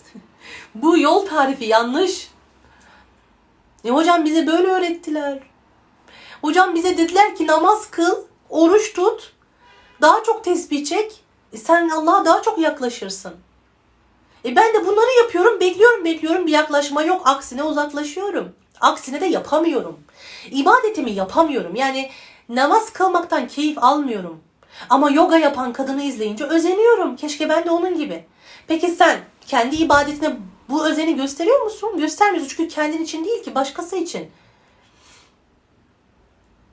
[0.74, 2.30] Bu yol tarifi yanlış.
[3.84, 5.38] E hocam bize böyle öğrettiler.
[6.42, 8.16] Hocam bize dediler ki namaz kıl,
[8.50, 9.32] oruç tut,
[10.00, 11.24] daha çok tesbih çek.
[11.52, 13.34] E sen Allah'a daha çok yaklaşırsın.
[14.44, 16.46] E ben de bunları yapıyorum, bekliyorum, bekliyorum.
[16.46, 17.22] Bir yaklaşma yok.
[17.24, 18.52] Aksine uzaklaşıyorum.
[18.80, 20.00] Aksine de yapamıyorum.
[20.50, 21.74] İbadetimi yapamıyorum.
[21.74, 22.10] Yani
[22.48, 24.40] namaz kılmaktan keyif almıyorum.
[24.90, 27.16] Ama yoga yapan kadını izleyince özeniyorum.
[27.16, 28.24] Keşke ben de onun gibi.
[28.66, 30.36] Peki sen kendi ibadetine
[30.68, 31.98] bu özeni gösteriyor musun?
[31.98, 34.30] Göstermiyorsun çünkü kendin için değil ki başkası için.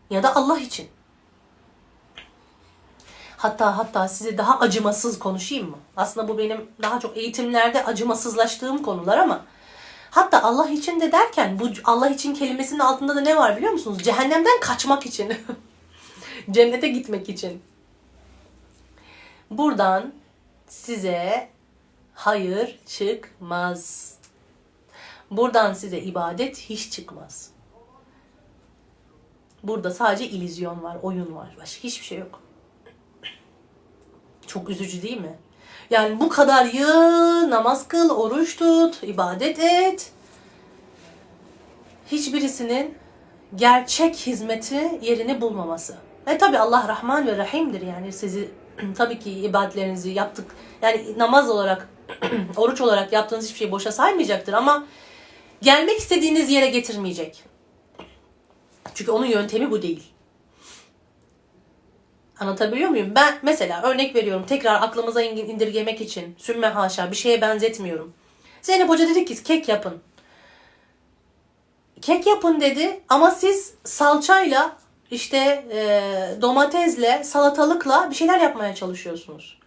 [0.10, 0.88] Ya da Allah için.
[3.38, 5.78] Hatta hatta size daha acımasız konuşayım mı?
[5.98, 9.46] Aslında bu benim daha çok eğitimlerde acımasızlaştığım konular ama
[10.12, 14.04] hatta Allah için de derken bu Allah için kelimesinin altında da ne var biliyor musunuz?
[14.04, 15.34] Cehennemden kaçmak için.
[16.52, 17.62] Cennete gitmek için.
[19.52, 20.14] Buradan
[20.68, 21.50] size
[22.14, 24.16] hayır çıkmaz.
[25.32, 27.50] Buradan size ibadet hiç çıkmaz.
[29.64, 31.56] Burada sadece ilizyon var, oyun var.
[31.62, 32.42] Başka hiçbir şey yok.
[34.48, 35.38] Çok üzücü değil mi?
[35.90, 40.12] Yani bu kadar yıl namaz kıl, oruç tut, ibadet et.
[42.12, 42.98] hiçbirisinin
[43.56, 45.98] gerçek hizmeti yerini bulmaması.
[46.28, 48.52] E tabi Allah Rahman ve Rahim'dir yani sizi
[48.98, 50.56] tabii ki ibadetlerinizi yaptık.
[50.82, 51.90] Yani namaz olarak,
[52.58, 54.86] oruç olarak yaptığınız hiçbir şey boşa saymayacaktır ama
[55.62, 57.44] gelmek istediğiniz yere getirmeyecek.
[58.94, 60.04] Çünkü onun yöntemi bu değil.
[62.40, 63.12] Anlatabiliyor muyum?
[63.16, 68.14] Ben mesela örnek veriyorum tekrar aklımıza indirgemek için sümme haşa bir şeye benzetmiyorum.
[68.62, 70.02] Zeynep Hoca dedi ki kek yapın.
[72.02, 74.78] Kek yapın dedi ama siz salçayla
[75.12, 75.38] işte
[75.72, 79.60] e, domatesle salatalıkla bir şeyler yapmaya çalışıyorsunuz.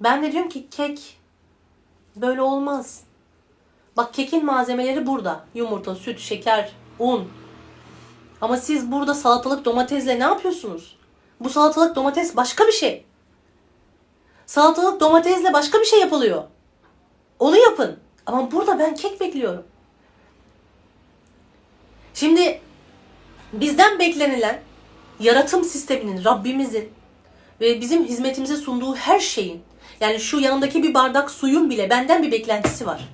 [0.00, 1.18] Ben de diyorum ki kek
[2.16, 3.00] böyle olmaz.
[3.96, 5.44] Bak kekin malzemeleri burada.
[5.54, 7.28] Yumurta, süt, şeker, un.
[8.40, 10.96] Ama siz burada salatalık domatesle ne yapıyorsunuz?
[11.40, 13.04] Bu salatalık domates başka bir şey.
[14.46, 16.42] Salatalık domatesle başka bir şey yapılıyor.
[17.38, 17.96] Onu yapın.
[18.26, 19.64] Ama burada ben kek bekliyorum.
[22.14, 22.60] Şimdi
[23.52, 24.60] bizden beklenilen
[25.20, 26.88] yaratım sisteminin, Rabbimizin
[27.60, 29.62] ve bizim hizmetimize sunduğu her şeyin
[30.00, 33.08] yani şu yanındaki bir bardak suyun bile benden bir beklentisi var.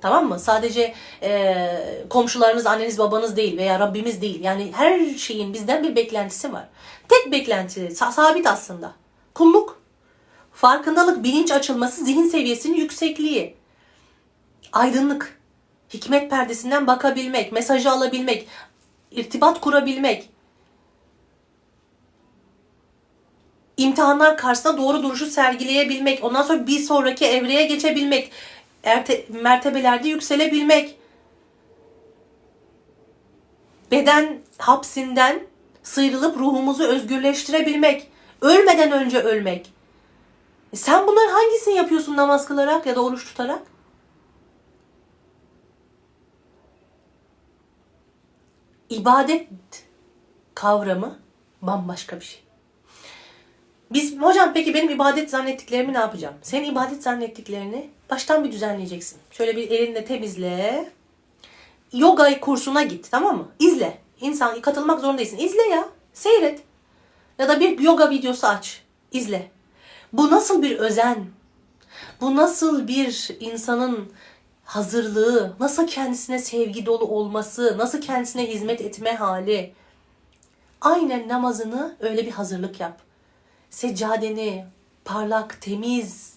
[0.00, 0.38] Tamam mı?
[0.38, 1.68] Sadece e,
[2.10, 4.44] komşularınız, anneniz, babanız değil veya Rabbimiz değil.
[4.44, 6.68] Yani her şeyin bizden bir beklentisi var.
[7.08, 8.92] Tek beklenti sabit aslında.
[9.34, 9.80] Kulluk,
[10.52, 13.56] farkındalık, bilinç açılması, zihin seviyesinin yüksekliği,
[14.72, 15.40] aydınlık,
[15.94, 18.48] hikmet perdesinden bakabilmek, mesajı alabilmek,
[19.10, 20.30] irtibat kurabilmek,
[23.78, 28.32] imtihanlar karşısında doğru duruşu sergileyebilmek, ondan sonra bir sonraki evreye geçebilmek,
[28.84, 30.98] erte, mertebelerde yükselebilmek,
[33.90, 35.46] beden hapsinden
[35.82, 38.10] sıyrılıp ruhumuzu özgürleştirebilmek,
[38.42, 39.72] ölmeden önce ölmek.
[40.72, 43.62] E sen bunların hangisini yapıyorsun namaz kılarak ya da oruç tutarak?
[48.90, 49.48] İbadet
[50.54, 51.18] kavramı
[51.62, 52.47] bambaşka bir şey.
[53.90, 56.34] Biz hocam peki benim ibadet zannettiklerimi ne yapacağım?
[56.42, 59.18] Sen ibadet zannettiklerini baştan bir düzenleyeceksin.
[59.30, 60.90] Şöyle bir elinde temizle.
[61.92, 63.48] Yoga kursuna git tamam mı?
[63.58, 63.98] İzle.
[64.20, 65.38] İnsan katılmak zorunda değilsin.
[65.38, 65.88] İzle ya.
[66.12, 66.60] Seyret.
[67.38, 68.82] Ya da bir yoga videosu aç.
[69.12, 69.50] İzle.
[70.12, 71.26] Bu nasıl bir özen?
[72.20, 74.12] Bu nasıl bir insanın
[74.64, 79.72] hazırlığı, nasıl kendisine sevgi dolu olması, nasıl kendisine hizmet etme hali.
[80.80, 83.07] Aynen namazını öyle bir hazırlık yap
[83.70, 84.66] seccadeni
[85.04, 86.34] parlak, temiz,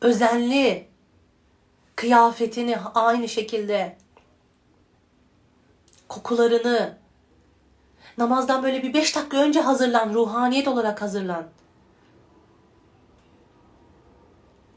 [0.00, 0.86] özenli,
[1.96, 3.96] kıyafetini aynı şekilde,
[6.08, 6.96] kokularını,
[8.18, 11.46] namazdan böyle bir beş dakika önce hazırlan, ruhaniyet olarak hazırlan.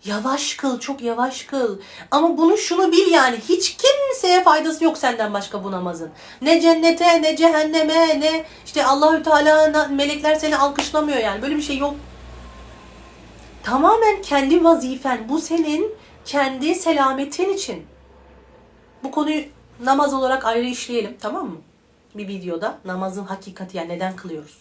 [0.05, 1.79] Yavaş kıl, çok yavaş kıl.
[2.11, 6.11] Ama bunu şunu bil yani hiç kimseye faydası yok senden başka bu namazın.
[6.41, 11.41] Ne cennete, ne cehenneme, ne işte Allahü Teala melekler seni alkışlamıyor yani.
[11.41, 11.95] Böyle bir şey yok.
[13.63, 15.29] Tamamen kendi vazifen.
[15.29, 15.91] Bu senin
[16.25, 17.85] kendi selametin için.
[19.03, 19.43] Bu konuyu
[19.83, 21.57] namaz olarak ayrı işleyelim tamam mı?
[22.15, 24.57] Bir videoda namazın hakikati yani neden kılıyoruz.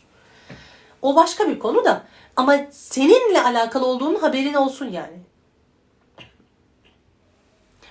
[1.03, 2.03] O başka bir konu da
[2.37, 5.24] ama seninle alakalı olduğunun haberin olsun yani.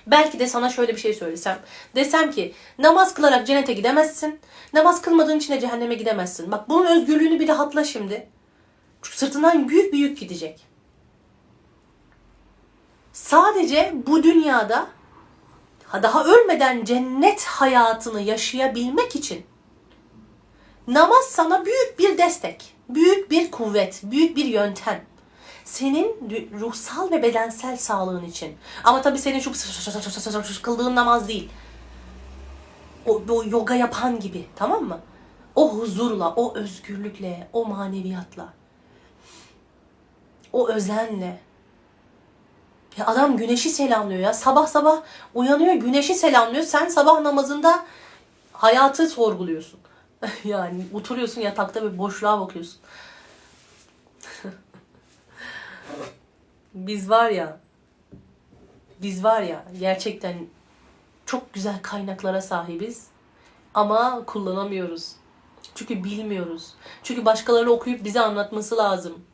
[0.06, 1.58] Belki de sana şöyle bir şey söylesem.
[1.94, 4.40] Desem ki namaz kılarak cennete gidemezsin.
[4.72, 6.52] Namaz kılmadığın için de cehenneme gidemezsin.
[6.52, 8.28] Bak bunun özgürlüğünü bir rahatla şimdi.
[9.02, 10.66] Çünkü sırtından büyük bir yük gidecek.
[13.12, 14.86] Sadece bu dünyada
[15.92, 19.46] daha ölmeden cennet hayatını yaşayabilmek için
[20.88, 25.04] namaz sana büyük bir destek, büyük bir kuvvet, büyük bir yöntem
[25.64, 26.16] senin
[26.60, 28.56] ruhsal ve bedensel sağlığın için.
[28.84, 29.52] Ama tabii senin şu
[30.62, 31.50] kıldığın namaz değil.
[33.06, 35.00] O, o yoga yapan gibi tamam mı?
[35.54, 38.48] O huzurla, o özgürlükle, o maneviyatla.
[40.52, 41.40] O özenle.
[42.96, 44.34] Ya adam güneşi selamlıyor ya.
[44.34, 45.02] Sabah sabah
[45.34, 46.64] uyanıyor güneşi selamlıyor.
[46.64, 47.86] Sen sabah namazında
[48.52, 49.80] hayatı sorguluyorsun.
[50.44, 52.80] yani oturuyorsun yatakta bir boşluğa bakıyorsun.
[56.74, 57.60] Biz var ya
[59.02, 60.46] biz var ya gerçekten
[61.26, 63.06] çok güzel kaynaklara sahibiz
[63.74, 65.12] ama kullanamıyoruz.
[65.74, 66.74] Çünkü bilmiyoruz.
[67.02, 69.24] Çünkü başkaları okuyup bize anlatması lazım.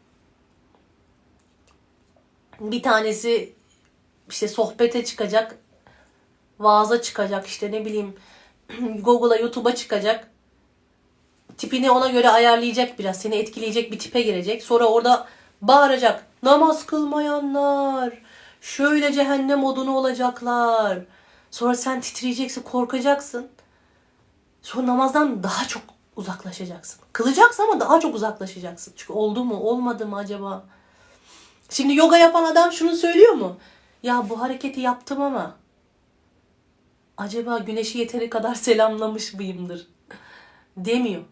[2.61, 3.55] Bir tanesi
[4.30, 5.59] işte sohbete çıkacak,
[6.59, 8.16] vaaza çıkacak, işte ne bileyim
[9.01, 10.30] Google'a, YouTube'a çıkacak.
[11.57, 13.20] Tipini ona göre ayarlayacak biraz.
[13.20, 14.62] Seni etkileyecek bir tipe girecek.
[14.62, 15.28] Sonra orada
[15.62, 16.30] bağıracak.
[16.43, 18.22] Namaz kılmayanlar
[18.61, 20.99] şöyle cehennem odunu olacaklar.
[21.51, 23.49] Sonra sen titreyeceksin, korkacaksın.
[24.62, 25.82] Sonra namazdan daha çok
[26.16, 27.01] uzaklaşacaksın.
[27.12, 28.93] Kılacaksın ama daha çok uzaklaşacaksın.
[28.97, 30.64] Çünkü oldu mu olmadı mı acaba?
[31.70, 33.57] Şimdi yoga yapan adam şunu söylüyor mu?
[34.03, 35.57] Ya bu hareketi yaptım ama
[37.16, 39.86] acaba güneşi yeteri kadar selamlamış mıyımdır?
[40.76, 41.22] Demiyor.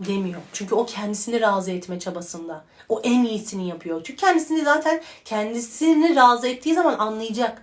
[0.00, 0.40] Demiyor.
[0.52, 2.64] Çünkü o kendisini razı etme çabasında.
[2.88, 4.00] O en iyisini yapıyor.
[4.04, 7.62] Çünkü kendisini zaten kendisini razı ettiği zaman anlayacak.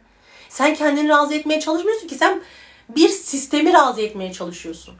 [0.49, 2.41] Sen kendini razı etmeye çalışmıyorsun ki sen
[2.89, 4.95] bir sistemi razı etmeye çalışıyorsun.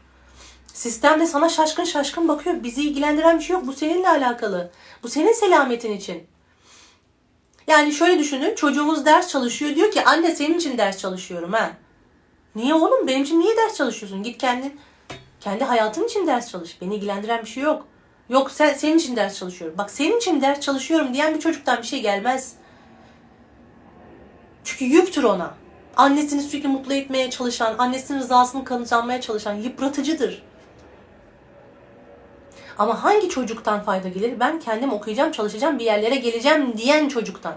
[0.74, 2.64] Sistem de sana şaşkın şaşkın bakıyor.
[2.64, 3.68] Bizi ilgilendiren bir şey yok.
[3.68, 4.72] Bu seninle alakalı.
[5.04, 6.28] Bu senin selametin için.
[7.68, 8.56] Yani şöyle düşünün.
[8.56, 9.76] Çocuğumuz ders çalışıyor.
[9.76, 11.72] Diyor ki anne senin için ders çalışıyorum ha.
[12.56, 13.08] Niye oğlum?
[13.08, 14.24] Benim için niye ders çalışıyorsun?
[14.24, 14.80] Git kendin
[15.48, 16.82] kendi hayatın için ders çalış.
[16.82, 17.88] Beni ilgilendiren bir şey yok.
[18.30, 19.78] Yok sen senin için ders çalışıyorum.
[19.78, 22.54] Bak senin için ders çalışıyorum diyen bir çocuktan bir şey gelmez.
[24.64, 25.54] Çünkü yüktür ona.
[25.98, 30.43] Annesini sürekli mutlu etmeye çalışan, annesinin rızasını kazanmaya çalışan yıpratıcıdır.
[32.78, 34.39] Ama hangi çocuktan fayda gelir?
[34.39, 37.56] Ben kendim okuyacağım, çalışacağım, bir yerlere geleceğim diyen çocuktan.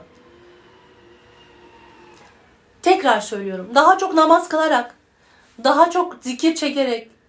[2.82, 3.70] Tekrar söylüyorum.
[3.74, 4.94] Daha çok namaz kılarak,
[5.64, 7.19] daha çok zikir çekerek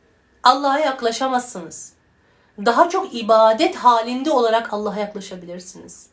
[0.43, 1.93] Allah'a yaklaşamazsınız.
[2.57, 6.07] Daha çok ibadet halinde olarak Allah'a yaklaşabilirsiniz.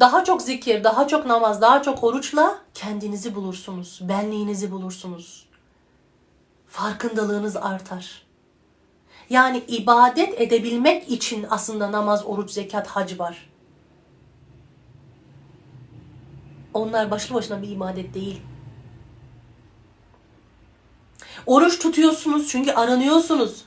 [0.00, 4.00] Daha çok zikir, daha çok namaz, daha çok oruçla kendinizi bulursunuz.
[4.02, 5.48] Benliğinizi bulursunuz.
[6.68, 8.24] Farkındalığınız artar.
[9.30, 13.50] Yani ibadet edebilmek için aslında namaz, oruç, zekat, hac var.
[16.74, 18.42] Onlar başlı başına bir ibadet değil.
[21.46, 23.64] Oruç tutuyorsunuz çünkü aranıyorsunuz.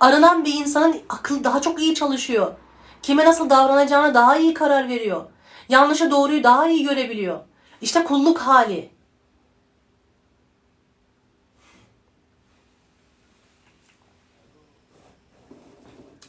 [0.00, 2.54] Aranan bir insanın akıl daha çok iyi çalışıyor.
[3.02, 5.24] Kime nasıl davranacağına daha iyi karar veriyor.
[5.68, 7.40] Yanlışı doğruyu daha iyi görebiliyor.
[7.80, 8.90] İşte kulluk hali.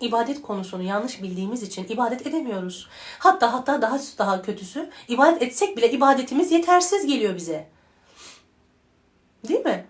[0.01, 2.89] İbadet konusunu yanlış bildiğimiz için ibadet edemiyoruz.
[3.19, 7.67] Hatta hatta daha daha kötüsü ibadet etsek bile ibadetimiz yetersiz geliyor bize.
[9.47, 9.85] Değil mi?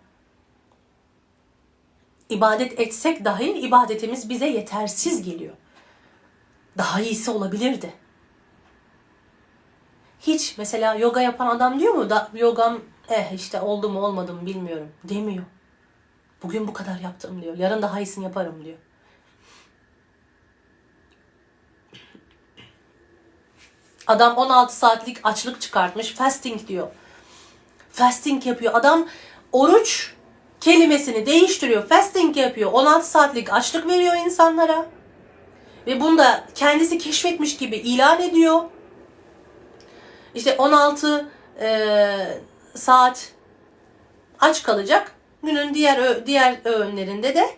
[2.29, 5.53] İbadet etsek dahi ibadetimiz bize yetersiz geliyor.
[6.77, 7.93] Daha iyisi olabilirdi.
[10.19, 14.45] Hiç mesela yoga yapan adam diyor mu da yogam eh işte oldu mu olmadı mı
[14.45, 15.43] bilmiyorum demiyor.
[16.43, 17.57] Bugün bu kadar yaptım diyor.
[17.57, 18.77] Yarın daha iyisini yaparım diyor.
[24.07, 26.13] Adam 16 saatlik açlık çıkartmış.
[26.13, 26.87] Fasting diyor.
[27.91, 28.73] Fasting yapıyor.
[28.73, 29.07] Adam
[29.51, 30.13] oruç
[30.61, 31.87] kelimesini değiştiriyor.
[31.87, 32.71] Fasting yapıyor.
[32.71, 34.85] 16 saatlik açlık veriyor insanlara.
[35.87, 38.61] Ve bunu da kendisi keşfetmiş gibi ilan ediyor.
[40.35, 41.29] İşte 16
[41.59, 42.17] e,
[42.73, 43.31] saat
[44.39, 45.11] aç kalacak.
[45.43, 47.49] Günün diğer diğer öğünlerinde de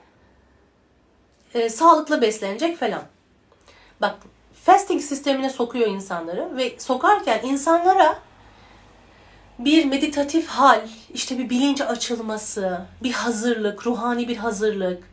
[1.53, 3.01] e, sağlıklı beslenecek falan.
[4.01, 4.15] Bak
[4.65, 8.19] fasting sistemine sokuyor insanları ve sokarken insanlara
[9.60, 10.82] bir meditatif hal,
[11.14, 15.03] işte bir bilinç açılması, bir hazırlık, ruhani bir hazırlık,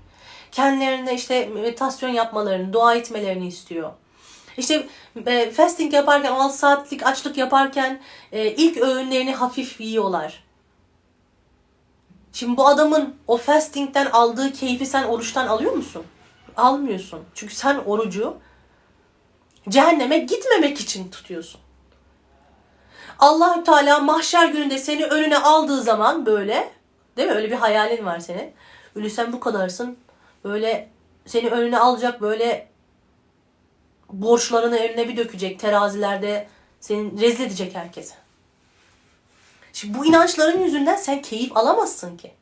[0.53, 3.93] kendilerine işte meditasyon yapmalarını, dua etmelerini istiyor.
[4.57, 4.87] İşte
[5.27, 8.01] e, fasting yaparken, 16 saatlik açlık yaparken
[8.33, 10.45] e, ilk öğünlerini hafif yiyorlar.
[12.33, 16.03] Şimdi bu adamın o fastingten aldığı keyfi sen oruçtan alıyor musun?
[16.57, 17.21] Almıyorsun.
[17.35, 18.37] Çünkü sen orucu
[19.69, 21.61] cehenneme gitmemek için tutuyorsun.
[23.19, 26.73] Allah Teala mahşer gününde seni önüne aldığı zaman böyle
[27.17, 27.35] değil mi?
[27.35, 28.53] Öyle bir hayalin var senin.
[28.95, 29.99] Öyle sen bu kadarsın.
[30.45, 30.89] Böyle
[31.27, 32.69] seni önüne alacak böyle
[34.12, 36.49] borçlarını eline bir dökecek terazilerde
[36.81, 38.14] seni rezil edecek herkese.
[39.73, 42.35] Şimdi bu inançların yüzünden sen keyif alamazsın ki.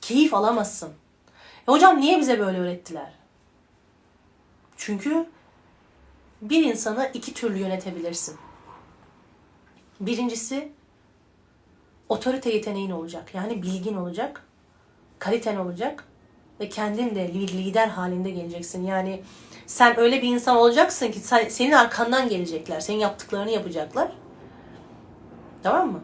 [0.00, 0.92] Keyif alamazsın.
[1.68, 3.12] E hocam niye bize böyle öğrettiler?
[4.76, 5.26] Çünkü
[6.42, 8.36] bir insanı iki türlü yönetebilirsin.
[10.02, 10.72] Birincisi
[12.08, 13.34] otorite yeteneğin olacak.
[13.34, 14.42] Yani bilgin olacak.
[15.18, 16.04] Kaliten olacak.
[16.60, 18.84] Ve kendin de lider halinde geleceksin.
[18.84, 19.22] Yani
[19.66, 22.80] sen öyle bir insan olacaksın ki sen, senin arkandan gelecekler.
[22.80, 24.12] Senin yaptıklarını yapacaklar.
[25.62, 26.00] Tamam mı?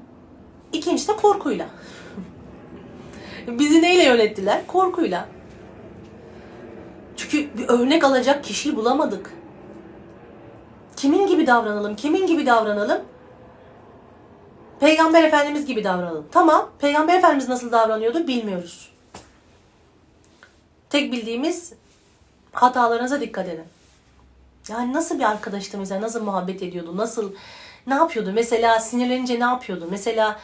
[0.72, 1.68] İkincisi de korkuyla.
[3.49, 4.66] Bizi neyle yönettiler?
[4.66, 5.28] Korkuyla.
[7.16, 9.34] Çünkü bir örnek alacak kişiyi bulamadık.
[10.96, 11.96] Kimin gibi davranalım?
[11.96, 13.03] Kimin gibi davranalım?
[14.81, 16.26] Peygamber Efendimiz gibi davranalım.
[16.33, 16.70] Tamam.
[16.79, 18.93] Peygamber Efendimiz nasıl davranıyordu bilmiyoruz.
[20.91, 21.72] Tek bildiğimiz
[22.53, 23.64] hatalarınıza dikkat edin.
[24.68, 26.01] Yani nasıl bir arkadaştı mesela?
[26.01, 26.97] Nasıl muhabbet ediyordu?
[26.97, 27.33] Nasıl
[27.87, 28.33] ne yapıyordu?
[28.35, 29.89] Mesela sinirlenince ne yapıyordu?
[29.91, 30.41] Mesela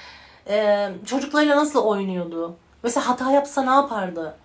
[0.48, 2.56] e, çocuklarıyla nasıl oynuyordu?
[2.82, 4.36] Mesela hata yapsa ne yapardı?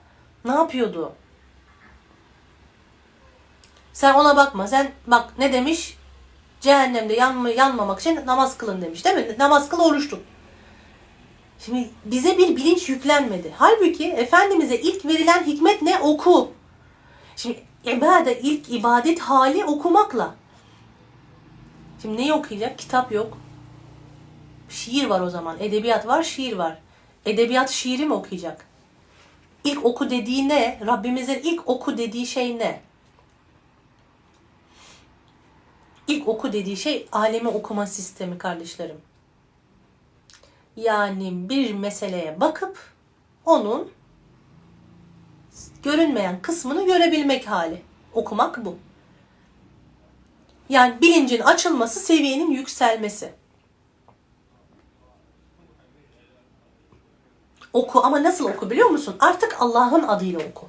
[0.45, 1.11] Ne yapıyordu?
[3.93, 4.67] Sen ona bakma.
[4.67, 5.97] Sen bak ne demiş?
[6.61, 9.35] Cehennemde yanma, yanmamak için namaz kılın demiş değil mi?
[9.39, 10.21] Namaz kıl oruç tut.
[11.59, 13.53] Şimdi bize bir bilinç yüklenmedi.
[13.57, 15.99] Halbuki Efendimiz'e ilk verilen hikmet ne?
[15.99, 16.51] Oku.
[17.35, 20.35] Şimdi ibadet, ilk ibadet hali okumakla.
[22.01, 22.79] Şimdi neyi okuyacak?
[22.79, 23.37] Kitap yok.
[24.69, 25.57] Şiir var o zaman.
[25.59, 26.77] Edebiyat var, şiir var.
[27.25, 28.65] Edebiyat şiiri mi okuyacak?
[29.63, 30.79] İlk oku dediği ne?
[30.87, 32.81] Rabbimizin ilk oku dediği şey ne?
[36.09, 38.97] İlk oku dediği şey alemi okuma sistemi kardeşlerim.
[40.75, 42.93] Yani bir meseleye bakıp
[43.45, 43.91] onun
[45.83, 47.81] görünmeyen kısmını görebilmek hali.
[48.13, 48.77] Okumak bu.
[50.69, 53.33] Yani bilincin açılması, seviyenin yükselmesi.
[57.73, 59.15] Oku ama nasıl oku biliyor musun?
[59.19, 60.67] Artık Allah'ın adıyla oku.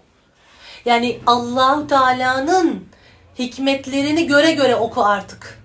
[0.84, 2.89] Yani Allahu Teala'nın
[3.38, 5.62] hikmetlerini göre göre oku artık.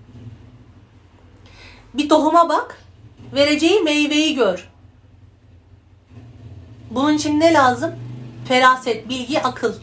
[1.94, 2.82] Bir tohuma bak,
[3.34, 4.68] vereceği meyveyi gör.
[6.90, 7.94] Bunun için ne lazım?
[8.48, 9.74] Feraset, bilgi, akıl.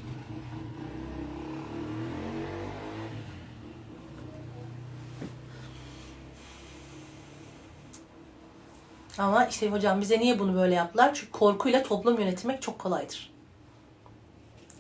[9.18, 11.14] Ama işte hocam bize niye bunu böyle yaptılar?
[11.14, 13.34] Çünkü korkuyla toplum yönetmek çok kolaydır.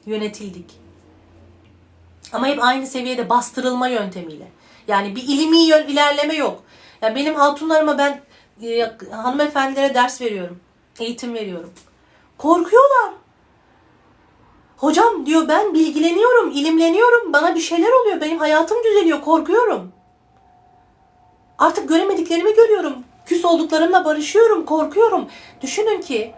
[0.05, 0.82] Yönetildik.
[2.33, 4.47] Ama hep aynı seviyede bastırılma yöntemiyle.
[4.87, 6.63] Yani bir ilmi yön ilerleme yok.
[7.01, 8.21] Yani benim hatunlarıma ben
[8.63, 10.59] e, hanımefendilere ders veriyorum.
[10.99, 11.73] Eğitim veriyorum.
[12.37, 13.13] Korkuyorlar.
[14.77, 17.33] Hocam diyor ben bilgileniyorum, ilimleniyorum.
[17.33, 18.21] Bana bir şeyler oluyor.
[18.21, 19.21] Benim hayatım düzeliyor.
[19.21, 19.91] Korkuyorum.
[21.57, 22.95] Artık göremediklerimi görüyorum.
[23.25, 25.27] Küs olduklarımla barışıyorum, korkuyorum.
[25.61, 26.33] Düşünün ki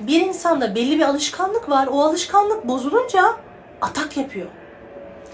[0.00, 1.88] bir insanda belli bir alışkanlık var.
[1.92, 3.36] O alışkanlık bozulunca
[3.80, 4.46] atak yapıyor.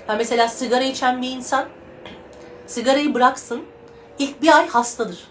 [0.09, 1.68] Ya mesela sigara içen bir insan
[2.66, 3.62] sigarayı bıraksın.
[4.18, 5.28] ilk bir ay hastadır.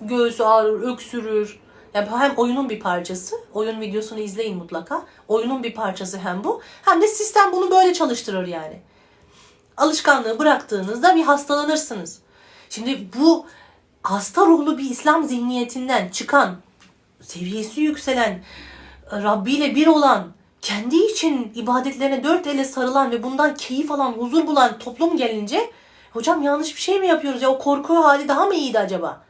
[0.00, 1.60] Göğsü ağrır, öksürür.
[1.94, 3.36] Yani hem oyunun bir parçası.
[3.52, 5.02] Oyun videosunu izleyin mutlaka.
[5.28, 6.62] Oyunun bir parçası hem bu.
[6.84, 8.80] Hem de sistem bunu böyle çalıştırır yani.
[9.76, 12.18] Alışkanlığı bıraktığınızda bir hastalanırsınız.
[12.70, 13.46] Şimdi bu
[14.02, 16.56] hasta ruhlu bir İslam zihniyetinden çıkan,
[17.20, 18.44] seviyesi yükselen,
[19.12, 20.32] Rabbi ile bir olan,
[20.62, 25.70] kendi için ibadetlerine dört ele sarılan ve bundan keyif alan, huzur bulan toplum gelince
[26.12, 29.20] hocam yanlış bir şey mi yapıyoruz ya o korku hali daha mı iyiydi acaba?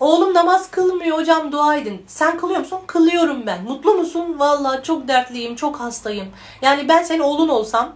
[0.00, 2.04] Oğlum namaz kılmıyor hocam dua edin.
[2.06, 2.80] Sen kılıyor musun?
[2.86, 3.64] Kılıyorum ben.
[3.64, 4.38] Mutlu musun?
[4.38, 6.28] Vallahi çok dertliyim, çok hastayım.
[6.62, 7.92] Yani ben senin oğlun olsam,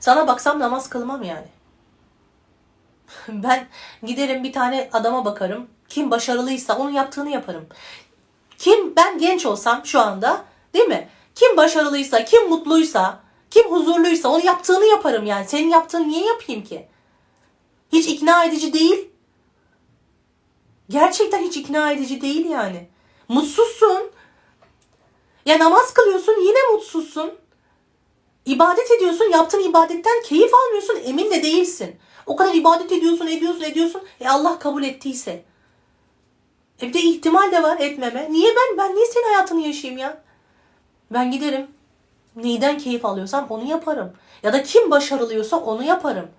[0.00, 1.46] sana baksam namaz kılmam yani.
[3.28, 3.66] Ben
[4.02, 5.68] giderim bir tane adama bakarım.
[5.88, 7.66] Kim başarılıysa onun yaptığını yaparım.
[8.60, 10.44] Kim ben genç olsam şu anda
[10.74, 11.08] değil mi?
[11.34, 15.48] Kim başarılıysa, kim mutluysa, kim huzurluysa onu yaptığını yaparım yani.
[15.48, 16.88] Senin yaptığını niye yapayım ki?
[17.92, 19.08] Hiç ikna edici değil.
[20.90, 22.88] Gerçekten hiç ikna edici değil yani.
[23.28, 24.10] Mutsuzsun.
[25.46, 27.32] Ya namaz kılıyorsun yine mutsuzsun.
[28.46, 31.96] İbadet ediyorsun, yaptığın ibadetten keyif almıyorsun, emin de değilsin.
[32.26, 34.02] O kadar ibadet ediyorsun, ediyorsun, ediyorsun.
[34.20, 35.49] E Allah kabul ettiyse.
[36.82, 38.32] E bir de ihtimal de var etmeme.
[38.32, 38.78] Niye ben?
[38.78, 40.22] Ben niye senin hayatını yaşayayım ya?
[41.10, 41.66] Ben giderim.
[42.36, 44.12] Neyden keyif alıyorsam onu yaparım.
[44.42, 46.30] Ya da kim başarılıyorsa onu yaparım.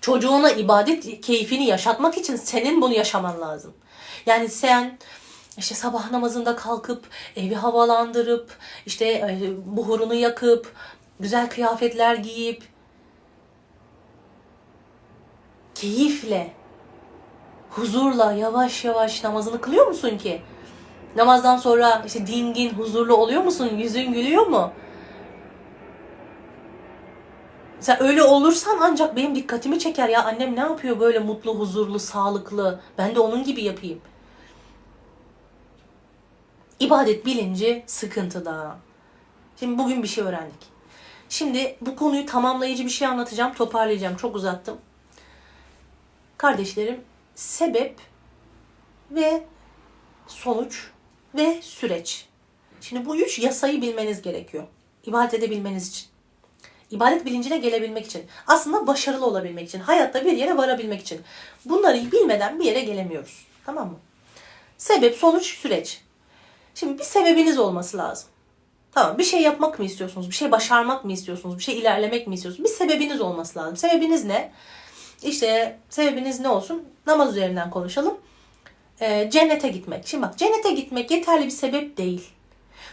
[0.00, 3.74] Çocuğuna ibadet keyfini yaşatmak için senin bunu yaşaman lazım.
[4.26, 4.98] Yani sen
[5.58, 7.04] işte sabah namazında kalkıp
[7.36, 8.56] evi havalandırıp
[8.86, 10.72] işte e, buhurunu yakıp
[11.20, 12.62] güzel kıyafetler giyip
[15.74, 16.54] keyifle
[17.70, 20.42] huzurla yavaş yavaş namazını kılıyor musun ki?
[21.16, 23.70] Namazdan sonra işte dingin, huzurlu oluyor musun?
[23.76, 24.72] Yüzün gülüyor mu?
[27.80, 32.80] Sen öyle olursan ancak benim dikkatimi çeker ya annem ne yapıyor böyle mutlu, huzurlu, sağlıklı.
[32.98, 34.00] Ben de onun gibi yapayım.
[36.80, 38.76] İbadet bilinci sıkıntıda.
[39.60, 40.76] Şimdi bugün bir şey öğrendik.
[41.28, 44.16] Şimdi bu konuyu tamamlayıcı bir şey anlatacağım, toparlayacağım.
[44.16, 44.78] Çok uzattım.
[46.38, 47.00] Kardeşlerim,
[47.36, 48.00] sebep
[49.10, 49.42] ve
[50.26, 50.90] sonuç
[51.34, 52.26] ve süreç.
[52.80, 54.64] Şimdi bu üç yasayı bilmeniz gerekiyor.
[55.04, 56.06] İbadet edebilmeniz için.
[56.90, 58.26] İbadet bilincine gelebilmek için.
[58.46, 59.80] Aslında başarılı olabilmek için.
[59.80, 61.20] Hayatta bir yere varabilmek için.
[61.64, 63.46] Bunları bilmeden bir yere gelemiyoruz.
[63.66, 63.98] Tamam mı?
[64.78, 66.00] Sebep, sonuç, süreç.
[66.74, 68.28] Şimdi bir sebebiniz olması lazım.
[68.92, 70.30] Tamam bir şey yapmak mı istiyorsunuz?
[70.30, 71.58] Bir şey başarmak mı istiyorsunuz?
[71.58, 72.70] Bir şey ilerlemek mi istiyorsunuz?
[72.70, 73.76] Bir sebebiniz olması lazım.
[73.76, 74.52] Sebebiniz ne?
[75.22, 76.84] İşte sebebiniz ne olsun?
[77.06, 78.18] Namaz üzerinden konuşalım.
[79.00, 80.06] Ee, cennete gitmek.
[80.06, 82.28] Şimdi bak cennete gitmek yeterli bir sebep değil.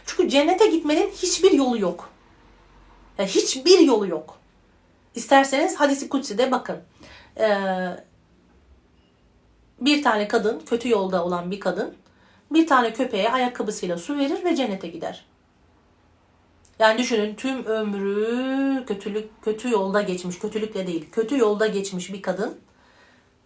[0.05, 2.09] Çünkü cennete gitmenin hiçbir yolu yok.
[3.17, 4.39] Yani hiçbir yolu yok.
[5.15, 6.78] İsterseniz hadisi kutsi'de bakın.
[7.39, 7.55] Ee,
[9.82, 11.95] bir tane kadın, kötü yolda olan bir kadın
[12.53, 15.26] bir tane köpeğe ayakkabısıyla su verir ve cennete gider.
[16.80, 22.57] Yani düşünün tüm ömrü kötülük kötü yolda geçmiş, kötülükle değil, kötü yolda geçmiş bir kadın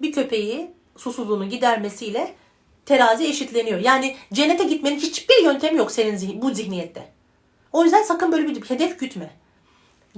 [0.01, 2.33] bir köpeği susuzluğunu gidermesiyle
[2.85, 3.79] terazi eşitleniyor.
[3.79, 7.07] Yani cennete gitmenin hiçbir yöntemi yok senin zihni, bu zihniyette.
[7.73, 9.29] O yüzden sakın böyle bir hedef gütme.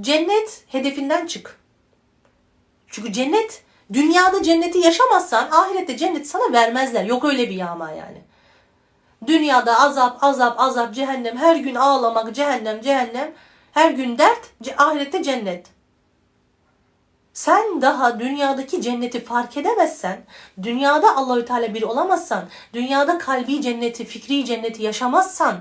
[0.02, 1.60] Cennet hedefinden çık.
[2.88, 7.06] Çünkü cennet dünyada cenneti yaşamazsan ahirette cenneti sana vermezler.
[7.06, 8.22] Yok öyle bir yağma yani.
[9.28, 13.34] Dünyada azap, azap, azap, cehennem, her gün ağlamak, cehennem, cehennem,
[13.72, 15.68] her gün dert, ahirette cennet.
[17.34, 20.22] Sen daha dünyadaki cenneti fark edemezsen,
[20.64, 22.44] dünyada Allahü Teala bir olamazsan,
[22.74, 25.56] dünyada kalbi cenneti, fikri cenneti yaşamazsan,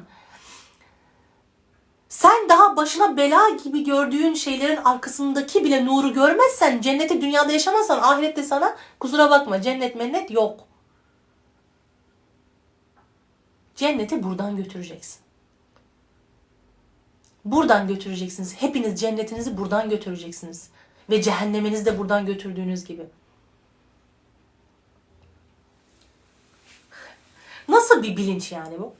[2.08, 8.42] sen daha başına bela gibi gördüğün şeylerin arkasındaki bile nuru görmezsen, cenneti dünyada yaşamazsan ahirette
[8.42, 10.67] sana kusura bakma cennet mennet yok.
[13.78, 15.20] Cennete buradan götüreceksin.
[17.44, 18.56] Buradan götüreceksiniz.
[18.56, 20.70] Hepiniz cennetinizi buradan götüreceksiniz.
[21.10, 23.06] Ve cehenneminizi de buradan götürdüğünüz gibi.
[27.68, 28.94] Nasıl bir bilinç yani bu?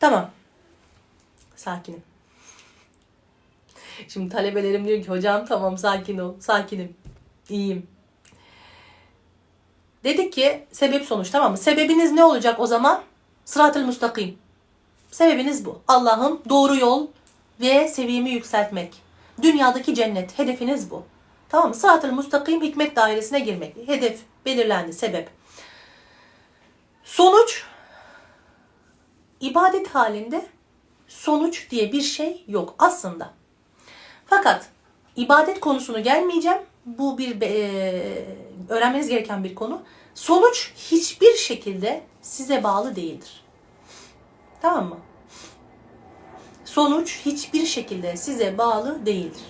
[0.00, 0.30] Tamam.
[1.56, 2.02] Sakinim.
[4.08, 6.34] Şimdi talebelerim diyor ki hocam tamam sakin ol.
[6.40, 6.96] Sakinim.
[7.48, 7.93] İyiyim.
[10.04, 11.58] Dedik ki sebep sonuç tamam mı?
[11.58, 13.02] Sebebiniz ne olacak o zaman?
[13.44, 14.38] Sırat-ı müstakim.
[15.10, 15.82] Sebebiniz bu.
[15.88, 17.06] Allah'ım doğru yol
[17.60, 18.94] ve seviyemi yükseltmek.
[19.42, 20.38] Dünyadaki cennet.
[20.38, 21.02] Hedefiniz bu.
[21.48, 21.74] Tamam mı?
[21.74, 23.76] Sırat-ı müstakim hikmet dairesine girmek.
[23.86, 24.92] Hedef belirlendi.
[24.92, 25.28] Sebep.
[27.04, 27.64] Sonuç
[29.40, 30.46] ibadet halinde
[31.08, 33.30] sonuç diye bir şey yok aslında.
[34.26, 34.66] Fakat
[35.16, 36.58] ibadet konusunu gelmeyeceğim.
[36.86, 39.82] Bu bir e, öğrenmeniz gereken bir konu.
[40.14, 43.44] Sonuç hiçbir şekilde size bağlı değildir.
[44.62, 44.96] Tamam mı?
[46.64, 49.42] Sonuç hiçbir şekilde size bağlı değildir.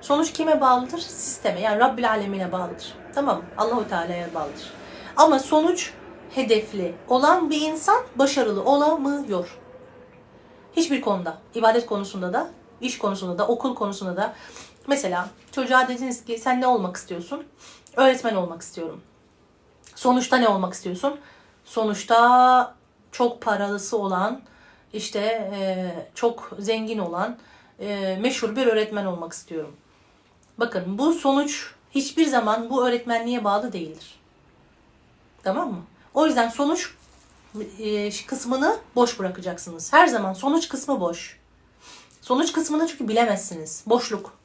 [0.00, 0.98] Sonuç kime bağlıdır?
[0.98, 2.94] Sisteme yani Rabbil Alemine bağlıdır.
[3.14, 3.44] Tamam mı?
[3.58, 4.72] Allahu Teala'ya bağlıdır.
[5.16, 5.92] Ama sonuç
[6.34, 9.58] hedefli olan bir insan başarılı olamıyor.
[10.76, 12.48] Hiçbir konuda, ibadet konusunda da,
[12.80, 14.34] iş konusunda da, okul konusunda da.
[14.86, 17.44] Mesela çocuğa dediniz ki sen ne olmak istiyorsun?
[17.98, 19.00] Öğretmen olmak istiyorum.
[19.94, 21.20] Sonuçta ne olmak istiyorsun?
[21.64, 22.74] Sonuçta
[23.12, 24.42] çok paralısı olan,
[24.92, 25.20] işte
[25.54, 27.36] e, çok zengin olan,
[27.80, 29.76] e, meşhur bir öğretmen olmak istiyorum.
[30.58, 34.20] Bakın bu sonuç hiçbir zaman bu öğretmenliğe bağlı değildir.
[35.42, 35.82] Tamam mı?
[36.14, 36.94] O yüzden sonuç
[37.78, 39.92] e, kısmını boş bırakacaksınız.
[39.92, 41.38] Her zaman sonuç kısmı boş.
[42.20, 43.82] Sonuç kısmını çünkü bilemezsiniz.
[43.86, 44.37] Boşluk.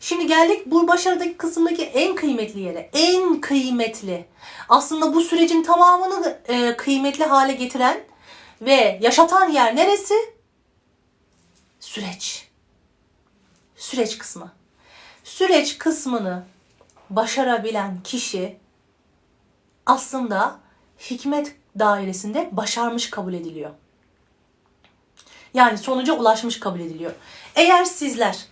[0.00, 2.90] Şimdi geldik bu başarıdaki kısımdaki en kıymetli yere.
[2.92, 4.26] En kıymetli.
[4.68, 8.00] Aslında bu sürecin tamamını e, kıymetli hale getiren
[8.60, 10.14] ve yaşatan yer neresi?
[11.80, 12.48] Süreç.
[13.76, 14.52] Süreç kısmı.
[15.24, 16.44] Süreç kısmını
[17.10, 18.56] başarabilen kişi
[19.86, 20.58] aslında
[21.10, 23.70] hikmet dairesinde başarmış kabul ediliyor.
[25.54, 27.12] Yani sonuca ulaşmış kabul ediliyor.
[27.54, 28.46] Eğer sizler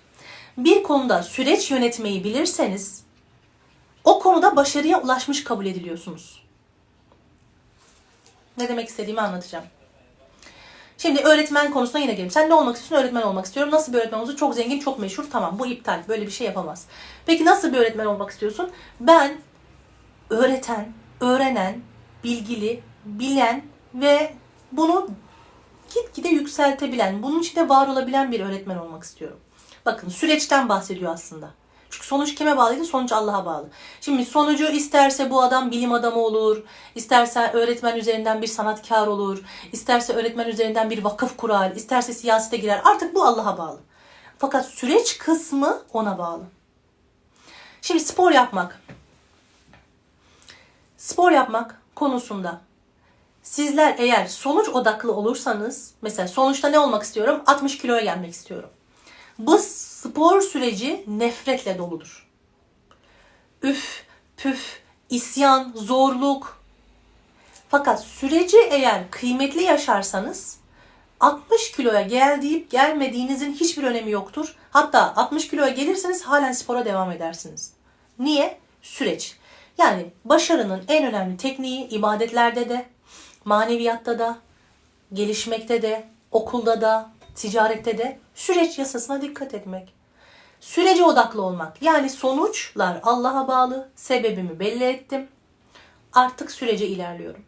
[0.59, 3.05] bir konuda süreç yönetmeyi bilirseniz
[4.05, 6.45] o konuda başarıya ulaşmış kabul ediliyorsunuz.
[8.59, 9.65] Ne demek istediğimi anlatacağım.
[10.99, 12.31] Şimdi öğretmen konusuna yine gelelim.
[12.31, 13.05] Sen ne olmak istiyorsun?
[13.05, 13.73] Öğretmen olmak istiyorum.
[13.73, 15.25] Nasıl bir öğretmen olursa çok zengin, çok meşhur.
[15.33, 16.03] Tamam bu iptal.
[16.09, 16.87] Böyle bir şey yapamaz.
[17.27, 18.71] Peki nasıl bir öğretmen olmak istiyorsun?
[19.01, 19.39] Ben
[20.31, 21.81] öğreten, öğrenen,
[22.25, 23.63] bilgili, bilen
[23.95, 24.35] ve
[24.73, 25.09] bunu
[25.95, 29.39] gitgide yükseltebilen, bunun içinde var olabilen bir öğretmen olmak istiyorum.
[29.87, 31.51] Bakın süreçten bahsediyor aslında.
[31.91, 32.85] Çünkü sonuç kime bağlıydı?
[32.85, 33.69] Sonuç Allah'a bağlı.
[34.01, 36.63] Şimdi sonucu isterse bu adam bilim adamı olur,
[36.95, 42.81] isterse öğretmen üzerinden bir sanatkar olur, isterse öğretmen üzerinden bir vakıf kurar, isterse siyasete girer.
[42.85, 43.79] Artık bu Allah'a bağlı.
[44.39, 46.43] Fakat süreç kısmı ona bağlı.
[47.83, 48.81] Şimdi spor yapmak.
[50.97, 52.61] Spor yapmak konusunda
[53.43, 57.43] sizler eğer sonuç odaklı olursanız, mesela sonuçta ne olmak istiyorum?
[57.47, 58.71] 60 kiloya gelmek istiyorum.
[59.39, 62.29] Bu spor süreci nefretle doludur.
[63.63, 64.05] Üf,
[64.37, 64.81] püf,
[65.11, 66.65] isyan, zorluk.
[67.69, 70.59] Fakat süreci eğer kıymetli yaşarsanız
[71.21, 74.57] 60 kiloya gel deyip gelmediğinizin hiçbir önemi yoktur.
[74.71, 77.73] Hatta 60 kiloya gelirseniz halen spora devam edersiniz.
[78.19, 78.59] Niye?
[78.83, 79.37] Süreç.
[79.79, 82.87] Yani başarının en önemli tekniği ibadetlerde de,
[83.45, 84.39] maneviyatta da,
[85.13, 89.95] gelişmekte de, okulda da, ticarette de süreç yasasına dikkat etmek.
[90.61, 91.83] Sürece odaklı olmak.
[91.83, 93.89] Yani sonuçlar Allah'a bağlı.
[93.97, 95.29] Sebebimi belli ettim.
[96.13, 97.43] Artık sürece ilerliyorum.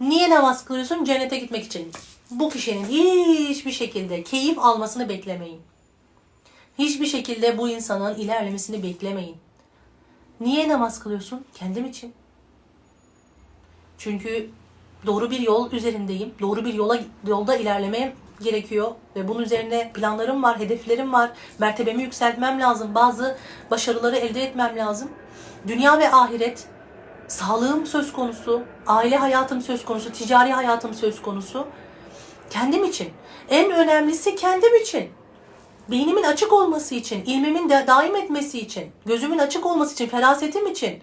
[0.00, 1.04] Niye namaz kılıyorsun?
[1.04, 1.92] Cennete gitmek için.
[2.30, 5.60] Bu kişinin hiçbir şekilde keyif almasını beklemeyin.
[6.78, 9.36] Hiçbir şekilde bu insanın ilerlemesini beklemeyin.
[10.40, 11.44] Niye namaz kılıyorsun?
[11.54, 12.14] Kendim için.
[13.98, 14.50] Çünkü
[15.06, 16.34] doğru bir yol üzerindeyim.
[16.40, 21.30] Doğru bir yola yolda ilerlemeye gerekiyor ve bunun üzerine planlarım var, hedeflerim var.
[21.58, 22.94] Mertebemi yükseltmem lazım.
[22.94, 23.36] Bazı
[23.70, 25.10] başarıları elde etmem lazım.
[25.66, 26.66] Dünya ve ahiret
[27.28, 31.66] sağlığım söz konusu, aile hayatım söz konusu, ticari hayatım söz konusu.
[32.50, 33.08] Kendim için.
[33.50, 35.10] En önemlisi kendim için.
[35.90, 41.02] Beynimin açık olması için, ilmimin de daim etmesi için, gözümün açık olması için, ferasetim için.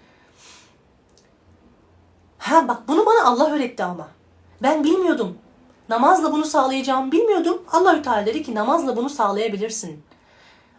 [2.49, 4.07] Ha bak bunu bana Allah öğretti ama.
[4.63, 5.37] Ben bilmiyordum.
[5.89, 7.63] Namazla bunu sağlayacağımı bilmiyordum.
[7.71, 10.03] Allahü Teala dedi ki namazla bunu sağlayabilirsin.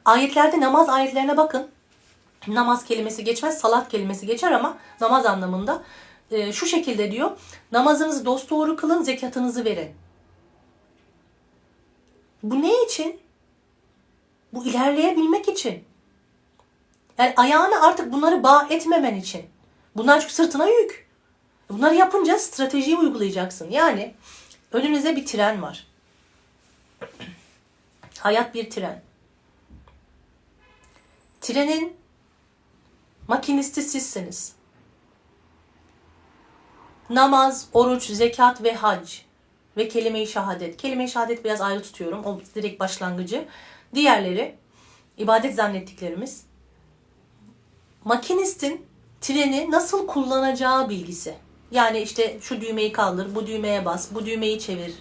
[0.05, 1.69] Ayetlerde namaz ayetlerine bakın.
[2.47, 5.83] Namaz kelimesi geçmez, salat kelimesi geçer ama namaz anlamında
[6.31, 7.31] e, şu şekilde diyor.
[7.73, 9.91] Namazınızı dosdoğru kılın, zekatınızı verin.
[12.43, 13.21] Bu ne için?
[14.53, 15.85] Bu ilerleyebilmek için.
[17.19, 19.43] Yani ayağını artık bunları bağ etmemen için.
[19.97, 21.10] Bunlar çünkü sırtına yük.
[21.71, 23.71] Bunları yapınca stratejiyi uygulayacaksın.
[23.71, 24.15] Yani
[24.73, 25.87] önünüzde bir tren var.
[28.19, 29.03] Hayat bir tren.
[31.41, 31.97] Trenin
[33.29, 34.53] makinisti sizsiniz.
[37.11, 39.13] Namaz, oruç, zekat ve hac
[39.77, 40.77] ve kelime-i şehadet.
[40.77, 42.25] Kelime-i şehadet biraz ayrı tutuyorum.
[42.25, 43.49] O direkt başlangıcı.
[43.95, 44.55] Diğerleri
[45.19, 46.45] ibadet zannettiklerimiz.
[48.05, 48.87] Makinistin
[49.21, 51.50] treni nasıl kullanacağı bilgisi.
[51.71, 54.95] Yani işte şu düğmeyi kaldır, bu düğmeye bas, bu düğmeyi çevir.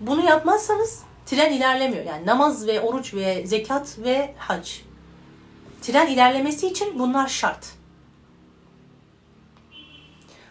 [0.00, 2.04] Bunu yapmazsanız tren ilerlemiyor.
[2.04, 4.70] Yani namaz ve oruç ve zekat ve hac.
[5.82, 7.66] Tren ilerlemesi için bunlar şart.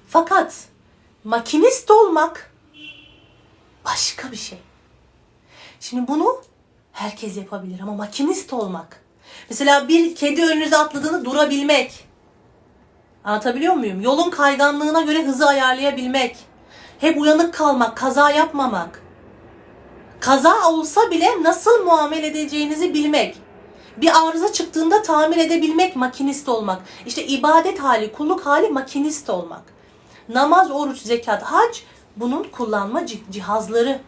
[0.07, 0.67] Fakat
[1.23, 2.51] makinist olmak
[3.85, 4.57] başka bir şey.
[5.79, 6.41] Şimdi bunu
[6.91, 9.03] herkes yapabilir ama makinist olmak.
[9.49, 12.06] Mesela bir kedi önünüze atladığını durabilmek.
[13.27, 14.01] Anlatabiliyor muyum?
[14.01, 16.37] Yolun kayganlığına göre hızı ayarlayabilmek.
[16.99, 19.03] Hep uyanık kalmak, kaza yapmamak.
[20.19, 23.37] Kaza olsa bile nasıl muamele edeceğinizi bilmek.
[23.97, 26.81] Bir arıza çıktığında tamir edebilmek, makinist olmak.
[27.05, 29.63] İşte ibadet hali, kulluk hali makinist olmak.
[30.29, 31.77] Namaz, oruç, zekat, hac
[32.15, 33.99] bunun kullanma cihazları.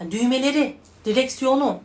[0.00, 1.80] Yani düğmeleri, direksiyonu.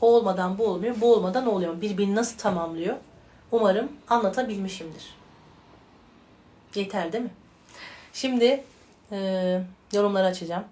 [0.00, 1.80] O olmadan bu olmuyor, bu olmadan oluyor.
[1.80, 2.96] Birbirini nasıl tamamlıyor?
[3.52, 5.16] Umarım anlatabilmişimdir.
[6.74, 7.30] Yeter değil mi?
[8.12, 8.64] Şimdi
[9.12, 9.60] e,
[9.92, 10.64] yorumları açacağım.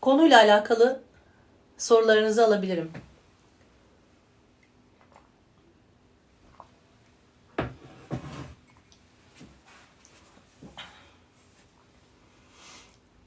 [0.00, 1.00] Konuyla alakalı
[1.78, 2.92] sorularınızı alabilirim.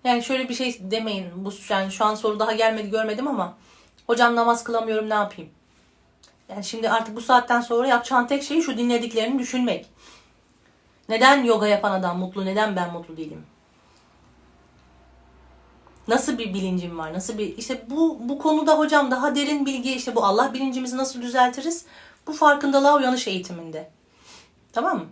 [0.03, 1.45] Yani şöyle bir şey demeyin.
[1.45, 3.57] Bu yani şu an soru daha gelmedi görmedim ama
[4.07, 5.51] hocam namaz kılamıyorum ne yapayım?
[6.49, 9.85] Yani şimdi artık bu saatten sonra yapacağın tek şey şu dinlediklerini düşünmek.
[11.09, 12.45] Neden yoga yapan adam mutlu?
[12.45, 13.45] Neden ben mutlu değilim?
[16.07, 17.13] Nasıl bir bilincim var?
[17.13, 21.21] Nasıl bir işte bu bu konuda hocam daha derin bilgi işte bu Allah bilincimizi nasıl
[21.21, 21.85] düzeltiriz?
[22.27, 23.89] Bu farkındalığa uyanış eğitiminde.
[24.73, 25.05] Tamam mı?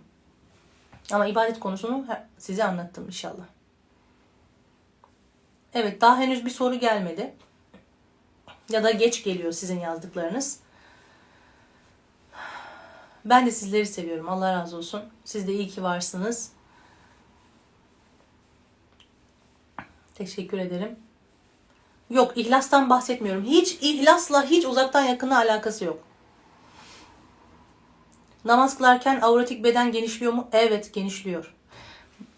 [1.12, 2.04] Ama ibadet konusunu
[2.38, 3.44] size anlattım inşallah.
[5.74, 7.34] Evet daha henüz bir soru gelmedi.
[8.70, 10.60] Ya da geç geliyor sizin yazdıklarınız.
[13.24, 14.28] Ben de sizleri seviyorum.
[14.28, 15.02] Allah razı olsun.
[15.24, 16.52] Siz de iyi ki varsınız.
[20.14, 20.98] Teşekkür ederim.
[22.10, 23.44] Yok ihlastan bahsetmiyorum.
[23.44, 26.02] Hiç ihlasla hiç uzaktan yakına alakası yok.
[28.44, 30.48] Namaz kılarken avratik beden genişliyor mu?
[30.52, 31.54] Evet genişliyor.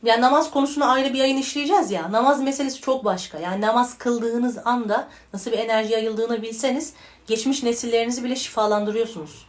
[0.03, 2.13] Yani namaz konusunu ayrı bir yayın işleyeceğiz ya.
[2.13, 3.39] Namaz meselesi çok başka.
[3.39, 6.95] Yani namaz kıldığınız anda nasıl bir enerji yayıldığını bilseniz
[7.27, 9.47] geçmiş nesillerinizi bile şifalandırıyorsunuz.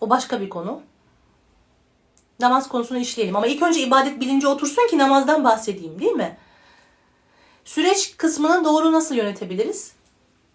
[0.00, 0.82] O başka bir konu.
[2.40, 3.36] Namaz konusunu işleyelim.
[3.36, 6.36] Ama ilk önce ibadet bilinci otursun ki namazdan bahsedeyim değil mi?
[7.64, 9.92] Süreç kısmını doğru nasıl yönetebiliriz?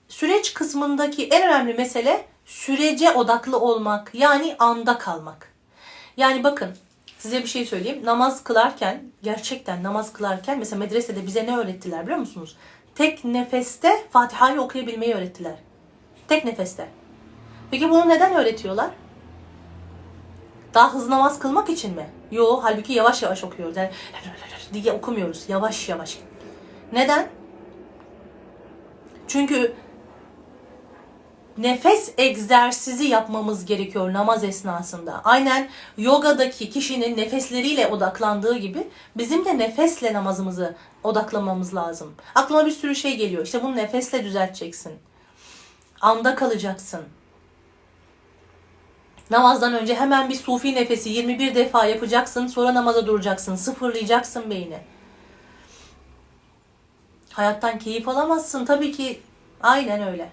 [0.07, 5.53] Süreç kısmındaki en önemli mesele Sürece odaklı olmak yani anda kalmak.
[6.18, 6.76] Yani bakın
[7.26, 8.05] size bir şey söyleyeyim.
[8.05, 12.57] Namaz kılarken gerçekten namaz kılarken mesela medresede bize ne öğrettiler biliyor musunuz?
[12.95, 15.55] Tek nefeste Fatiha'yı okuyabilmeyi öğrettiler.
[16.28, 16.88] Tek nefeste.
[17.71, 18.89] Peki bunu neden öğretiyorlar?
[20.73, 22.09] Daha hızlı namaz kılmak için mi?
[22.32, 23.78] Yo, halbuki yavaş yavaş okuyoruz.
[23.78, 23.89] Yani
[24.73, 25.45] diye okumuyoruz.
[25.47, 26.19] Yavaş yavaş.
[26.93, 27.28] Neden?
[29.28, 29.73] Çünkü
[31.58, 35.22] nefes egzersizi yapmamız gerekiyor namaz esnasında.
[35.24, 38.88] Aynen yogadaki kişinin nefesleriyle odaklandığı gibi
[39.18, 42.14] bizim de nefesle namazımızı odaklamamız lazım.
[42.36, 43.45] Aklıma bir sürü şey geliyor.
[43.45, 44.93] İşte bunu nefesle düzelteceksin.
[46.01, 47.01] Anda kalacaksın.
[49.32, 52.47] Namazdan önce hemen bir sufi nefesi 21 defa yapacaksın.
[52.47, 53.56] Sonra namaza duracaksın.
[53.56, 54.78] Sıfırlayacaksın beyni.
[57.32, 58.66] Hayattan keyif alamazsın.
[58.66, 59.22] Tabii ki
[59.62, 60.30] aynen öyle.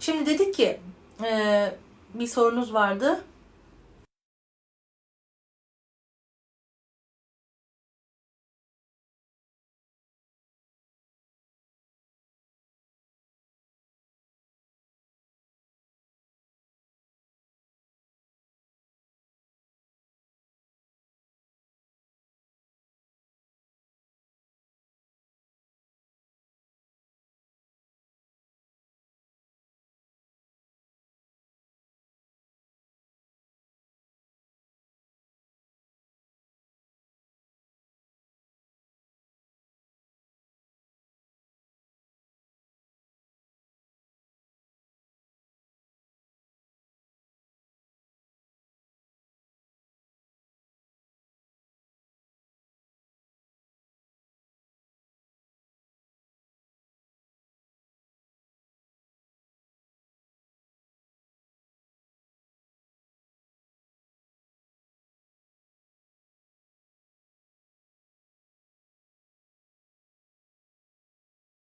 [0.00, 0.80] Şimdi dedik ki
[1.24, 1.72] e,
[2.14, 3.20] bir sorunuz vardı.